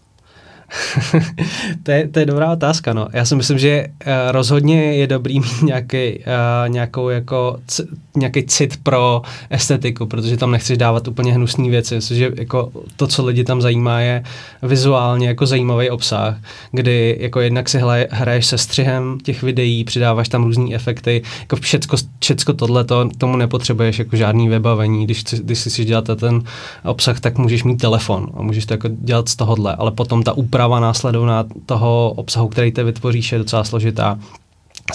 to, 1.84 1.92
je, 1.92 2.08
to 2.08 2.20
je 2.20 2.26
dobrá 2.26 2.52
otázka, 2.52 2.94
no. 2.94 3.08
Já 3.14 3.26
si 3.26 3.36
myslím, 3.36 3.58
že 3.60 3.88
uh, 3.88 4.12
rozhodně 4.32 4.84
je 4.94 5.08
dobrý 5.08 5.40
mít 5.40 5.62
nějaký, 5.62 6.20
uh, 6.20 6.70
nějakou 6.70 7.10
jako 7.10 7.60
c- 7.68 7.88
nějaký 8.16 8.44
cit 8.44 8.84
pro 8.84 9.22
estetiku, 9.50 10.06
protože 10.06 10.38
tam 10.38 10.52
nechceš 10.52 10.78
dávat 10.78 11.08
úplně 11.08 11.34
hnusné 11.34 11.70
věci. 11.70 11.96
Myslím, 11.96 12.18
že 12.18 12.32
jako 12.38 12.72
to, 12.96 13.08
co 13.08 13.26
lidi 13.26 13.44
tam 13.44 13.62
zajímá, 13.62 14.00
je 14.00 14.24
vizuálně 14.64 15.28
jako 15.28 15.46
zajímavý 15.46 15.90
obsah, 15.90 16.38
kdy 16.72 17.18
jako 17.20 17.40
jednak 17.40 17.70
si 17.70 17.80
hle, 17.80 18.08
hraješ 18.12 18.46
se 18.46 18.58
střihem 18.58 19.18
těch 19.24 19.44
videí, 19.44 19.84
přidáváš 19.84 20.30
tam 20.30 20.44
různé 20.44 20.76
efekty, 20.76 21.22
jako 21.40 21.56
všecko, 21.56 21.98
všecko 22.20 22.54
tohle, 22.54 22.84
to, 22.84 23.10
tomu 23.18 23.38
nepotřebuješ 23.38 24.00
jako 24.00 24.16
žádný 24.16 24.50
vybavení. 24.50 25.06
Když, 25.06 25.24
když 25.24 25.60
si 25.60 25.70
si 25.70 25.86
dělat 25.86 26.10
ten 26.20 26.42
obsah, 26.86 27.20
tak 27.20 27.38
můžeš 27.38 27.64
mít 27.64 27.78
telefon 27.78 28.28
a 28.38 28.42
můžeš 28.42 28.66
to 28.66 28.74
jako 28.74 28.88
dělat 28.88 29.30
z 29.30 29.36
tohohle, 29.36 29.76
ale 29.76 29.92
potom 29.92 30.24
ta 30.24 30.34
úprava 30.34 30.59
následovná 30.68 31.46
toho 31.66 32.14
obsahu, 32.16 32.48
který 32.48 32.72
te 32.72 32.84
vytvoříš, 32.84 33.32
je 33.32 33.38
docela 33.38 33.64
složitá. 33.64 34.20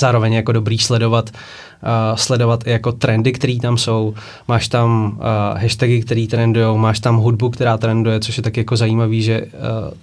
Zároveň 0.00 0.32
jako 0.32 0.52
dobrý 0.52 0.78
sledovat 0.78 1.30
uh, 1.84 2.16
sledovat 2.16 2.66
i 2.66 2.70
jako 2.70 2.92
trendy, 2.92 3.32
které 3.32 3.56
tam 3.62 3.78
jsou. 3.78 4.14
Máš 4.48 4.68
tam 4.68 5.12
uh, 5.16 5.60
hashtagy, 5.60 6.00
které 6.00 6.26
trendují, 6.26 6.78
máš 6.78 7.00
tam 7.00 7.16
hudbu, 7.16 7.50
která 7.50 7.76
trenduje, 7.76 8.20
což 8.20 8.36
je 8.36 8.42
tak 8.42 8.56
jako 8.56 8.76
zajímavý, 8.76 9.22
že 9.22 9.40
uh, 9.42 9.48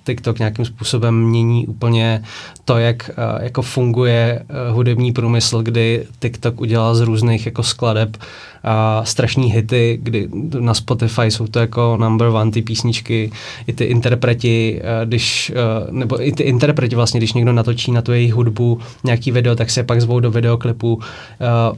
TikTok 0.06 0.40
nějakým 0.40 0.66
způsobem 0.66 1.24
mění 1.24 1.68
úplně 1.68 2.24
to, 2.66 2.78
jak 2.78 3.10
uh, 3.10 3.44
jako 3.44 3.62
funguje 3.62 4.44
uh, 4.50 4.76
hudební 4.76 5.12
průmysl, 5.12 5.64
kdy 5.64 6.06
TikTok 6.20 6.62
udělal 6.62 6.96
z 6.96 7.02
různých 7.02 7.46
jako 7.46 7.64
skladeb 7.64 8.18
a 8.64 9.02
strašní 9.06 9.52
hity, 9.52 10.00
kdy 10.04 10.30
na 10.60 10.74
Spotify 10.74 11.32
jsou 11.32 11.48
to 11.48 11.60
jako 11.60 11.98
number 12.02 12.28
one 12.28 12.52
ty 12.52 12.62
písničky, 12.62 13.32
i 13.68 13.74
ty 13.74 13.84
interpreti, 13.84 14.82
když, 15.06 15.52
nebo 15.92 16.28
i 16.28 16.32
ty 16.32 16.44
interpreti 16.44 16.96
vlastně, 16.96 17.20
když 17.20 17.34
někdo 17.34 17.54
natočí 17.54 17.92
na 17.92 18.02
tu 18.02 18.12
jejich 18.12 18.34
hudbu 18.34 18.80
nějaký 19.04 19.32
video, 19.32 19.56
tak 19.56 19.70
se 19.70 19.81
pak 19.84 20.02
zvou 20.02 20.20
do 20.20 20.32
videoklipu 20.32 21.00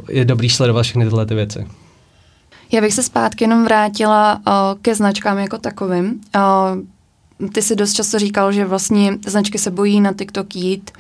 je 0.10 0.26
dobrý 0.26 0.50
sledovat 0.50 0.84
všechny 0.84 1.06
tyhle 1.06 1.26
ty 1.26 1.36
věci. 1.36 1.68
Já 2.72 2.82
bych 2.82 2.94
se 2.94 3.04
zpátky 3.04 3.44
jenom 3.44 3.66
vrátila 3.66 4.36
uh, 4.48 4.54
ke 4.82 4.96
značkám 4.96 5.38
jako 5.38 5.58
takovým. 5.58 6.22
Uh, 6.36 7.50
ty 7.50 7.62
si 7.62 7.76
dost 7.76 7.94
často 7.94 8.20
říkal, 8.20 8.52
že 8.52 8.66
vlastně 8.66 9.18
značky 9.28 9.58
se 9.58 9.72
bojí 9.72 10.02
na 10.02 10.14
TikTok 10.14 10.56
jít 10.56 10.92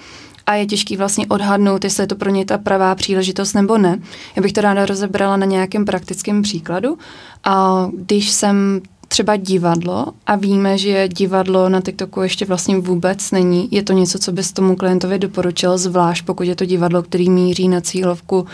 a 0.45 0.53
je 0.53 0.65
těžký 0.65 0.97
vlastně 0.97 1.27
odhadnout, 1.27 1.83
jestli 1.83 2.03
je 2.03 2.07
to 2.07 2.15
pro 2.15 2.29
ně 2.29 2.45
ta 2.45 2.57
pravá 2.57 2.95
příležitost 2.95 3.53
nebo 3.53 3.77
ne. 3.77 3.99
Já 4.35 4.41
bych 4.41 4.53
to 4.53 4.61
ráda 4.61 4.85
rozebrala 4.85 5.37
na 5.37 5.45
nějakém 5.45 5.85
praktickém 5.85 6.41
příkladu. 6.41 6.97
A 7.43 7.87
když 7.93 8.29
jsem 8.29 8.81
třeba 9.13 9.36
divadlo 9.36 10.06
a 10.26 10.36
víme, 10.36 10.78
že 10.78 11.08
divadlo 11.08 11.69
na 11.69 11.82
TikToku 11.82 12.21
ještě 12.21 12.45
vlastně 12.45 12.78
vůbec 12.78 13.32
není. 13.32 13.67
Je 13.71 13.84
to 13.84 13.93
něco, 13.93 14.19
co 14.19 14.32
bys 14.32 14.54
tomu 14.54 14.76
klientovi 14.76 15.19
doporučil, 15.19 15.78
zvlášť 15.78 16.26
pokud 16.26 16.43
je 16.43 16.56
to 16.56 16.65
divadlo, 16.65 17.04
který 17.04 17.30
míří 17.30 17.67
na 17.67 17.82
cílovku 17.82 18.45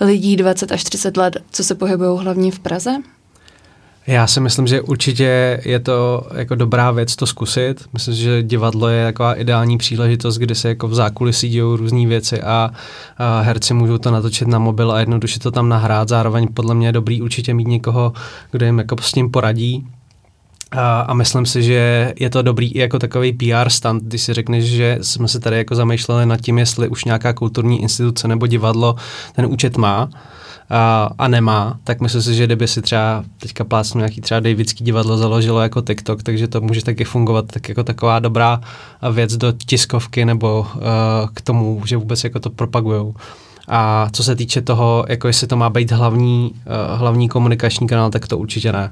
lidí 0.00 0.36
20 0.36 0.72
až 0.72 0.84
30 0.84 1.16
let, 1.16 1.36
co 1.50 1.64
se 1.64 1.74
pohybují 1.74 2.18
hlavně 2.22 2.52
v 2.52 2.58
Praze? 2.58 2.90
Já 4.06 4.26
si 4.26 4.40
myslím, 4.40 4.66
že 4.66 4.80
určitě 4.80 5.60
je 5.64 5.80
to 5.80 6.26
jako 6.34 6.54
dobrá 6.54 6.90
věc 6.90 7.16
to 7.16 7.26
zkusit. 7.26 7.84
Myslím, 7.92 8.14
že 8.14 8.42
divadlo 8.42 8.88
je 8.88 9.04
taková 9.04 9.34
ideální 9.34 9.78
příležitost, 9.78 10.38
kde 10.38 10.54
se 10.54 10.68
jako 10.68 10.88
v 10.88 10.94
zákulisí 10.94 11.48
dějou 11.48 11.76
různé 11.76 12.06
věci 12.06 12.42
a, 12.42 12.70
a 13.18 13.40
herci 13.40 13.74
můžou 13.74 13.98
to 13.98 14.10
natočit 14.10 14.48
na 14.48 14.58
mobil 14.58 14.92
a 14.92 15.00
jednoduše 15.00 15.38
to 15.38 15.50
tam 15.50 15.68
nahrát. 15.68 16.08
Zároveň 16.08 16.48
podle 16.54 16.74
mě 16.74 16.88
je 16.88 16.92
dobrý 16.92 17.22
určitě 17.22 17.54
mít 17.54 17.68
někoho, 17.68 18.12
kdo 18.50 18.66
jim 18.66 18.78
jako 18.78 18.96
s 19.00 19.12
tím 19.12 19.30
poradí, 19.30 19.86
a, 20.70 21.00
a 21.00 21.14
myslím 21.14 21.46
si, 21.46 21.62
že 21.62 22.12
je 22.20 22.30
to 22.30 22.42
dobrý 22.42 22.72
i 22.72 22.78
jako 22.78 22.98
takový 22.98 23.32
PR 23.32 23.68
stand, 23.68 24.02
když 24.02 24.22
si 24.22 24.34
řekneš, 24.34 24.64
že 24.64 24.98
jsme 25.02 25.28
se 25.28 25.40
tady 25.40 25.56
jako 25.56 25.74
zamýšleli 25.74 26.26
nad 26.26 26.40
tím, 26.40 26.58
jestli 26.58 26.88
už 26.88 27.04
nějaká 27.04 27.32
kulturní 27.32 27.82
instituce 27.82 28.28
nebo 28.28 28.46
divadlo 28.46 28.96
ten 29.36 29.46
účet 29.46 29.76
má 29.76 30.08
a, 30.70 31.10
a 31.18 31.28
nemá, 31.28 31.78
tak 31.84 32.00
myslím 32.00 32.22
si, 32.22 32.34
že 32.34 32.46
kdyby 32.46 32.68
si 32.68 32.82
třeba 32.82 33.24
teďka 33.38 33.64
plácnu 33.64 33.98
nějaký 33.98 34.20
třeba 34.20 34.40
Davidský 34.40 34.84
divadlo 34.84 35.16
založilo 35.16 35.60
jako 35.60 35.80
TikTok, 35.80 36.22
takže 36.22 36.48
to 36.48 36.60
může 36.60 36.84
taky 36.84 37.04
fungovat 37.04 37.44
tak 37.46 37.68
jako 37.68 37.84
taková 37.84 38.18
dobrá 38.18 38.60
věc 39.12 39.36
do 39.36 39.52
tiskovky 39.66 40.24
nebo 40.24 40.66
uh, 40.74 40.82
k 41.34 41.40
tomu, 41.40 41.82
že 41.84 41.96
vůbec 41.96 42.24
jako 42.24 42.40
to 42.40 42.50
propagujou. 42.50 43.14
A 43.68 44.08
co 44.12 44.24
se 44.24 44.36
týče 44.36 44.62
toho, 44.62 45.04
jako 45.08 45.26
jestli 45.26 45.46
to 45.46 45.56
má 45.56 45.70
být 45.70 45.92
hlavní, 45.92 46.52
uh, 46.54 46.98
hlavní 46.98 47.28
komunikační 47.28 47.86
kanál, 47.86 48.10
tak 48.10 48.28
to 48.28 48.38
určitě 48.38 48.72
ne. 48.72 48.90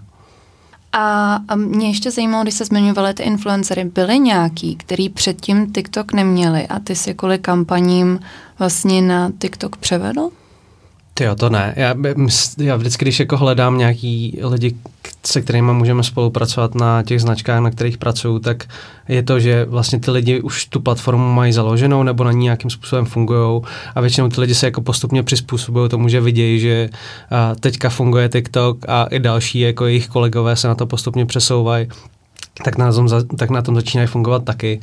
A, 0.96 1.40
mě 1.54 1.88
ještě 1.88 2.10
zajímalo, 2.10 2.42
když 2.42 2.54
se 2.54 2.64
zmiňovaly 2.64 3.14
ty 3.14 3.22
influencery, 3.22 3.84
byly 3.84 4.18
nějaký, 4.18 4.76
který 4.76 5.08
předtím 5.08 5.72
TikTok 5.72 6.12
neměli 6.12 6.66
a 6.66 6.78
ty 6.78 6.96
si 6.96 7.14
kvůli 7.14 7.38
kampaním 7.38 8.20
vlastně 8.58 9.02
na 9.02 9.32
TikTok 9.38 9.76
převedl? 9.76 10.30
Ty 11.14 11.24
to 11.36 11.50
ne. 11.50 11.74
Já, 11.76 11.94
já 12.58 12.76
vždycky, 12.76 13.04
když 13.04 13.20
jako 13.20 13.36
hledám 13.36 13.78
nějaký 13.78 14.38
lidi, 14.42 14.74
se 15.26 15.40
kterými 15.40 15.72
můžeme 15.72 16.02
spolupracovat 16.02 16.74
na 16.74 17.02
těch 17.02 17.20
značkách, 17.20 17.60
na 17.60 17.70
kterých 17.70 17.98
pracuju, 17.98 18.38
tak 18.38 18.64
je 19.08 19.22
to, 19.22 19.40
že 19.40 19.64
vlastně 19.64 20.00
ty 20.00 20.10
lidi 20.10 20.40
už 20.40 20.66
tu 20.66 20.80
platformu 20.80 21.32
mají 21.32 21.52
založenou 21.52 22.02
nebo 22.02 22.24
na 22.24 22.32
ní 22.32 22.42
nějakým 22.42 22.70
způsobem 22.70 23.06
fungují 23.06 23.62
a 23.94 24.00
většinou 24.00 24.28
ty 24.28 24.40
lidi 24.40 24.54
se 24.54 24.66
jako 24.66 24.80
postupně 24.80 25.22
přizpůsobují 25.22 25.90
tomu, 25.90 26.08
že 26.08 26.20
vidějí, 26.20 26.60
že 26.60 26.88
a, 27.30 27.54
teďka 27.54 27.88
funguje 27.88 28.28
TikTok 28.28 28.88
a 28.88 29.04
i 29.04 29.18
další 29.18 29.60
jako 29.60 29.86
jejich 29.86 30.08
kolegové 30.08 30.56
se 30.56 30.68
na 30.68 30.74
to 30.74 30.86
postupně 30.86 31.26
přesouvají, 31.26 31.88
tak 32.64 32.78
na 32.78 32.92
tom, 32.92 33.08
tak 33.36 33.50
na 33.50 33.62
tom 33.62 33.74
začínají 33.74 34.08
fungovat 34.08 34.44
taky. 34.44 34.80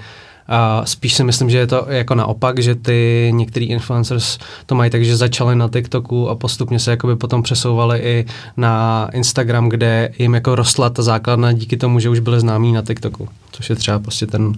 A 0.54 0.86
spíš 0.86 1.14
si 1.14 1.24
myslím, 1.24 1.50
že 1.50 1.58
je 1.58 1.68
to 1.68 1.86
jako 1.90 2.16
naopak, 2.16 2.60
že 2.60 2.76
ty 2.76 3.32
některý 3.34 3.66
influencers 3.66 4.38
to 4.66 4.76
mají 4.76 4.92
tak, 4.92 5.06
že 5.06 5.18
začali 5.18 5.56
na 5.56 5.70
TikToku 5.70 6.30
a 6.30 6.36
postupně 6.36 6.80
se 6.80 6.92
jakoby 6.92 7.16
potom 7.16 7.44
přesouvali 7.44 8.00
i 8.00 8.26
na 8.58 9.10
Instagram, 9.14 9.70
kde 9.70 10.12
jim 10.20 10.34
jako 10.34 10.56
rostla 10.56 10.90
ta 10.90 11.02
základna 11.02 11.52
díky 11.52 11.78
tomu, 11.78 12.00
že 12.00 12.10
už 12.10 12.20
byli 12.20 12.40
známí 12.40 12.74
na 12.74 12.82
TikToku, 12.82 13.30
což 13.52 13.70
je 13.70 13.76
třeba 13.76 14.00
prostě 14.00 14.28
ten 14.28 14.46
uh, 14.46 14.54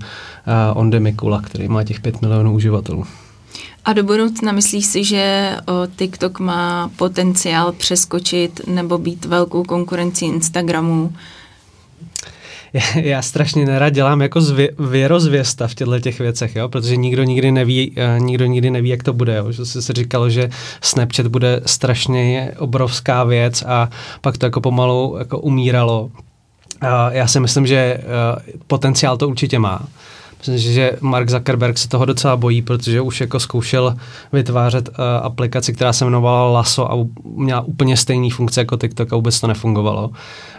Onde 0.73 0.99
Mikula, 0.99 1.41
který 1.41 1.67
má 1.67 1.83
těch 1.83 1.99
5 1.99 2.21
milionů 2.21 2.53
uživatelů. 2.53 3.05
A 3.85 3.93
do 3.93 4.03
budoucna 4.03 4.51
myslíš 4.51 4.85
si, 4.85 5.03
že 5.03 5.55
o, 5.65 5.87
TikTok 5.95 6.39
má 6.39 6.91
potenciál 6.95 7.71
přeskočit 7.71 8.67
nebo 8.67 8.97
být 8.97 9.25
velkou 9.25 9.63
konkurencí 9.63 10.25
Instagramu? 10.25 11.13
já 12.95 13.21
strašně 13.21 13.65
nerad 13.65 13.89
dělám 13.89 14.21
jako 14.21 14.41
zvě, 14.41 14.69
věrozvěsta 14.79 15.67
v 15.67 15.75
těchto 15.75 15.99
těch 15.99 16.19
věcech, 16.19 16.55
jo? 16.55 16.69
protože 16.69 16.95
nikdo 16.95 17.23
nikdy 17.23 17.51
neví, 17.51 17.91
uh, 17.91 18.25
nikdo 18.25 18.45
nikdy 18.45 18.71
neví, 18.71 18.89
jak 18.89 19.03
to 19.03 19.13
bude. 19.13 19.35
Jo? 19.35 19.51
Že 19.51 19.65
se 19.65 19.93
říkalo, 19.93 20.29
že 20.29 20.49
Snapchat 20.81 21.27
bude 21.27 21.61
strašně 21.65 22.51
obrovská 22.57 23.23
věc 23.23 23.63
a 23.67 23.89
pak 24.21 24.37
to 24.37 24.45
jako 24.45 24.61
pomalu 24.61 25.15
jako 25.19 25.39
umíralo. 25.39 26.11
Já 27.09 27.27
si 27.27 27.39
myslím, 27.39 27.67
že 27.67 27.97
uh, 27.97 28.53
potenciál 28.67 29.17
to 29.17 29.29
určitě 29.29 29.59
má. 29.59 29.87
Myslím, 30.47 30.73
že 30.73 30.91
Mark 31.01 31.29
Zuckerberg 31.29 31.77
se 31.77 31.87
toho 31.87 32.05
docela 32.05 32.37
bojí, 32.37 32.61
protože 32.61 33.01
už 33.01 33.21
jako 33.21 33.39
zkoušel 33.39 33.95
vytvářet 34.33 34.89
uh, 34.89 34.95
aplikaci, 35.21 35.73
která 35.73 35.93
se 35.93 36.05
jmenovala 36.05 36.51
Lasso 36.51 36.91
a 36.91 37.07
měla 37.35 37.61
úplně 37.61 37.97
stejný 37.97 38.29
funkce 38.29 38.61
jako 38.61 38.77
TikTok 38.77 39.13
a 39.13 39.15
vůbec 39.15 39.39
to 39.39 39.47
nefungovalo. 39.47 40.11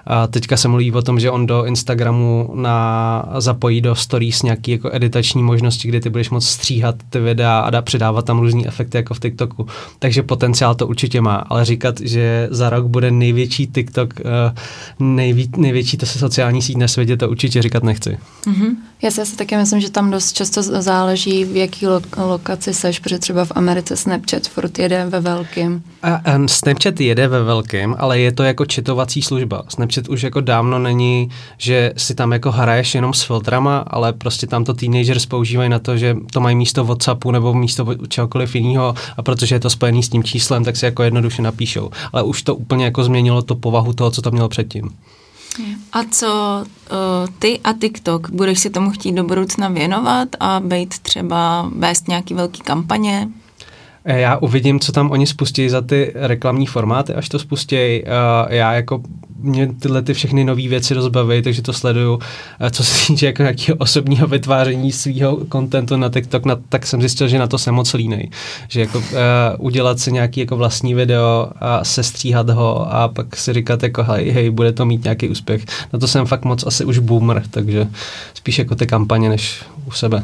A 0.06 0.26
teďka 0.26 0.56
se 0.56 0.68
mluví 0.68 0.92
o 0.92 1.02
tom, 1.02 1.20
že 1.20 1.30
on 1.30 1.46
do 1.46 1.64
Instagramu 1.64 2.50
na, 2.54 3.28
zapojí 3.38 3.80
do 3.80 3.94
stories 3.94 4.42
nějaký 4.42 4.70
jako 4.70 4.90
editační 4.92 5.42
možnosti, 5.42 5.88
kdy 5.88 6.00
ty 6.00 6.10
budeš 6.10 6.30
moct 6.30 6.46
stříhat 6.46 6.94
ty 7.10 7.20
videa 7.20 7.60
a 7.60 7.70
dá, 7.70 7.82
přidávat 7.82 8.24
tam 8.24 8.38
různý 8.38 8.66
efekty 8.66 8.96
jako 8.96 9.14
v 9.14 9.20
TikToku. 9.20 9.66
Takže 9.98 10.22
potenciál 10.22 10.74
to 10.74 10.86
určitě 10.86 11.20
má, 11.20 11.34
ale 11.36 11.64
říkat, 11.64 12.00
že 12.00 12.48
za 12.50 12.70
rok 12.70 12.86
bude 12.86 13.10
největší 13.10 13.66
TikTok, 13.66 14.14
uh, 14.20 15.06
nejví, 15.06 15.50
největší 15.56 15.96
to 15.96 16.06
se 16.06 16.18
sociální 16.18 16.62
síť 16.62 16.76
na 16.76 16.88
světě, 16.88 17.16
to 17.16 17.28
určitě 17.30 17.62
říkat 17.62 17.82
nechci. 17.82 18.18
Mm-hmm. 18.46 18.76
Já 19.02 19.10
si 19.10 19.20
asi 19.20 19.36
taky 19.36 19.56
myslím, 19.56 19.73
že 19.80 19.90
tam 19.90 20.10
dost 20.10 20.32
často 20.32 20.62
záleží, 20.62 21.44
v 21.44 21.56
jaký 21.56 21.86
lo- 21.86 22.26
lokaci 22.26 22.74
seš, 22.74 22.98
protože 22.98 23.18
třeba 23.18 23.44
v 23.44 23.52
Americe 23.54 23.96
Snapchat 23.96 24.48
furt 24.48 24.78
jede 24.78 25.06
ve 25.06 25.20
velkým. 25.20 25.82
A, 26.02 26.14
a 26.14 26.48
Snapchat 26.48 27.00
jede 27.00 27.28
ve 27.28 27.42
velkým, 27.42 27.94
ale 27.98 28.18
je 28.20 28.32
to 28.32 28.42
jako 28.42 28.66
četovací 28.66 29.22
služba. 29.22 29.62
Snapchat 29.68 30.08
už 30.08 30.22
jako 30.22 30.40
dávno 30.40 30.78
není, 30.78 31.28
že 31.58 31.92
si 31.96 32.14
tam 32.14 32.32
jako 32.32 32.50
hraješ 32.50 32.94
jenom 32.94 33.14
s 33.14 33.22
filtrama, 33.22 33.78
ale 33.78 34.12
prostě 34.12 34.46
tam 34.46 34.64
to 34.64 34.74
teenagers 34.74 35.26
používají 35.26 35.68
na 35.68 35.78
to, 35.78 35.96
že 35.96 36.16
to 36.32 36.40
mají 36.40 36.56
místo 36.56 36.84
WhatsAppu 36.84 37.30
nebo 37.30 37.54
místo 37.54 37.86
čehokoliv 38.08 38.54
jiného 38.54 38.94
a 39.16 39.22
protože 39.22 39.54
je 39.54 39.60
to 39.60 39.70
spojený 39.70 40.02
s 40.02 40.08
tím 40.08 40.24
číslem, 40.24 40.64
tak 40.64 40.76
si 40.76 40.84
jako 40.84 41.02
jednoduše 41.02 41.42
napíšou. 41.42 41.90
Ale 42.12 42.22
už 42.22 42.42
to 42.42 42.54
úplně 42.54 42.84
jako 42.84 43.04
změnilo 43.04 43.42
to 43.42 43.54
povahu 43.54 43.92
toho, 43.92 44.10
co 44.10 44.22
to 44.22 44.30
mělo 44.30 44.48
předtím. 44.48 44.90
A 45.92 46.04
co 46.10 46.64
uh, 46.90 46.96
ty 47.38 47.60
a 47.64 47.72
TikTok? 47.72 48.30
Budeš 48.30 48.58
si 48.58 48.70
tomu 48.70 48.90
chtít 48.90 49.12
do 49.12 49.24
budoucna 49.24 49.68
věnovat 49.68 50.28
a 50.40 50.60
být 50.60 50.98
třeba 50.98 51.70
vést 51.76 52.08
nějaký 52.08 52.34
velký 52.34 52.60
kampaně? 52.60 53.28
Eh, 54.04 54.20
já 54.20 54.36
uvidím, 54.36 54.80
co 54.80 54.92
tam 54.92 55.10
oni 55.10 55.26
spustí 55.26 55.68
za 55.68 55.80
ty 55.80 56.12
reklamní 56.14 56.66
formáty, 56.66 57.14
až 57.14 57.28
to 57.28 57.38
spustí. 57.38 58.02
Uh, 58.02 58.52
já 58.52 58.72
jako 58.72 59.02
mě 59.44 59.68
tyhle 59.80 60.02
ty 60.02 60.14
všechny 60.14 60.44
nové 60.44 60.68
věci 60.68 60.94
rozbaví, 60.94 61.42
takže 61.42 61.62
to 61.62 61.72
sleduju. 61.72 62.18
Co 62.70 62.84
se 62.84 63.06
týče 63.06 63.26
jako 63.26 63.42
nějakého 63.42 63.76
osobního 63.78 64.26
vytváření 64.26 64.92
svého 64.92 65.36
kontentu 65.36 65.96
na 65.96 66.08
TikTok, 66.08 66.44
na, 66.44 66.56
tak 66.68 66.86
jsem 66.86 67.00
zjistil, 67.00 67.28
že 67.28 67.38
na 67.38 67.46
to 67.46 67.58
jsem 67.58 67.74
moc 67.74 67.94
línej. 67.94 68.30
Že 68.68 68.80
jako 68.80 68.98
uh, 68.98 69.04
udělat 69.58 70.00
si 70.00 70.12
nějaký 70.12 70.40
jako 70.40 70.56
vlastní 70.56 70.94
video 70.94 71.48
a 71.60 71.84
sestříhat 71.84 72.50
ho 72.50 72.94
a 72.94 73.08
pak 73.08 73.36
si 73.36 73.52
říkat 73.52 73.82
jako 73.82 74.02
hej, 74.02 74.30
hej, 74.30 74.50
bude 74.50 74.72
to 74.72 74.86
mít 74.86 75.04
nějaký 75.04 75.28
úspěch. 75.28 75.64
Na 75.92 75.98
to 75.98 76.08
jsem 76.08 76.26
fakt 76.26 76.44
moc 76.44 76.66
asi 76.66 76.84
už 76.84 76.98
boomer, 76.98 77.42
takže 77.50 77.86
spíš 78.34 78.58
jako 78.58 78.74
ty 78.74 78.86
kampaně 78.86 79.28
než 79.28 79.62
u 79.86 79.90
sebe. 79.90 80.22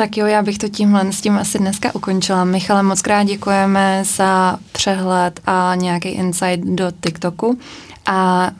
Tak 0.00 0.16
jo, 0.16 0.26
já 0.26 0.42
bych 0.42 0.58
to 0.58 0.68
tímhle 0.68 1.12
s 1.12 1.20
tím 1.20 1.38
asi 1.38 1.58
dneska 1.58 1.94
ukončila. 1.94 2.44
Michale, 2.44 2.82
moc 2.82 3.02
krát 3.02 3.22
děkujeme 3.22 4.02
za 4.04 4.58
přehled 4.72 5.40
a 5.46 5.74
nějaký 5.74 6.08
insight 6.08 6.64
do 6.64 6.92
TikToku. 7.00 7.58
A 8.06 8.50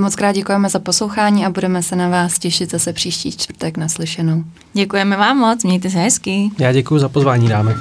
moc 0.00 0.16
krát 0.16 0.32
děkujeme 0.32 0.68
za 0.68 0.78
poslouchání 0.78 1.46
a 1.46 1.50
budeme 1.50 1.82
se 1.82 1.96
na 1.96 2.08
vás 2.08 2.38
těšit 2.38 2.70
zase 2.70 2.92
příští 2.92 3.32
čtvrtek 3.32 3.76
naslyšenou. 3.76 4.44
Děkujeme 4.72 5.16
vám 5.16 5.38
moc, 5.38 5.64
mějte 5.64 5.90
se 5.90 5.98
hezky. 5.98 6.50
Já 6.58 6.72
děkuji 6.72 6.98
za 6.98 7.08
pozvání, 7.08 7.48
dámy. 7.48 7.74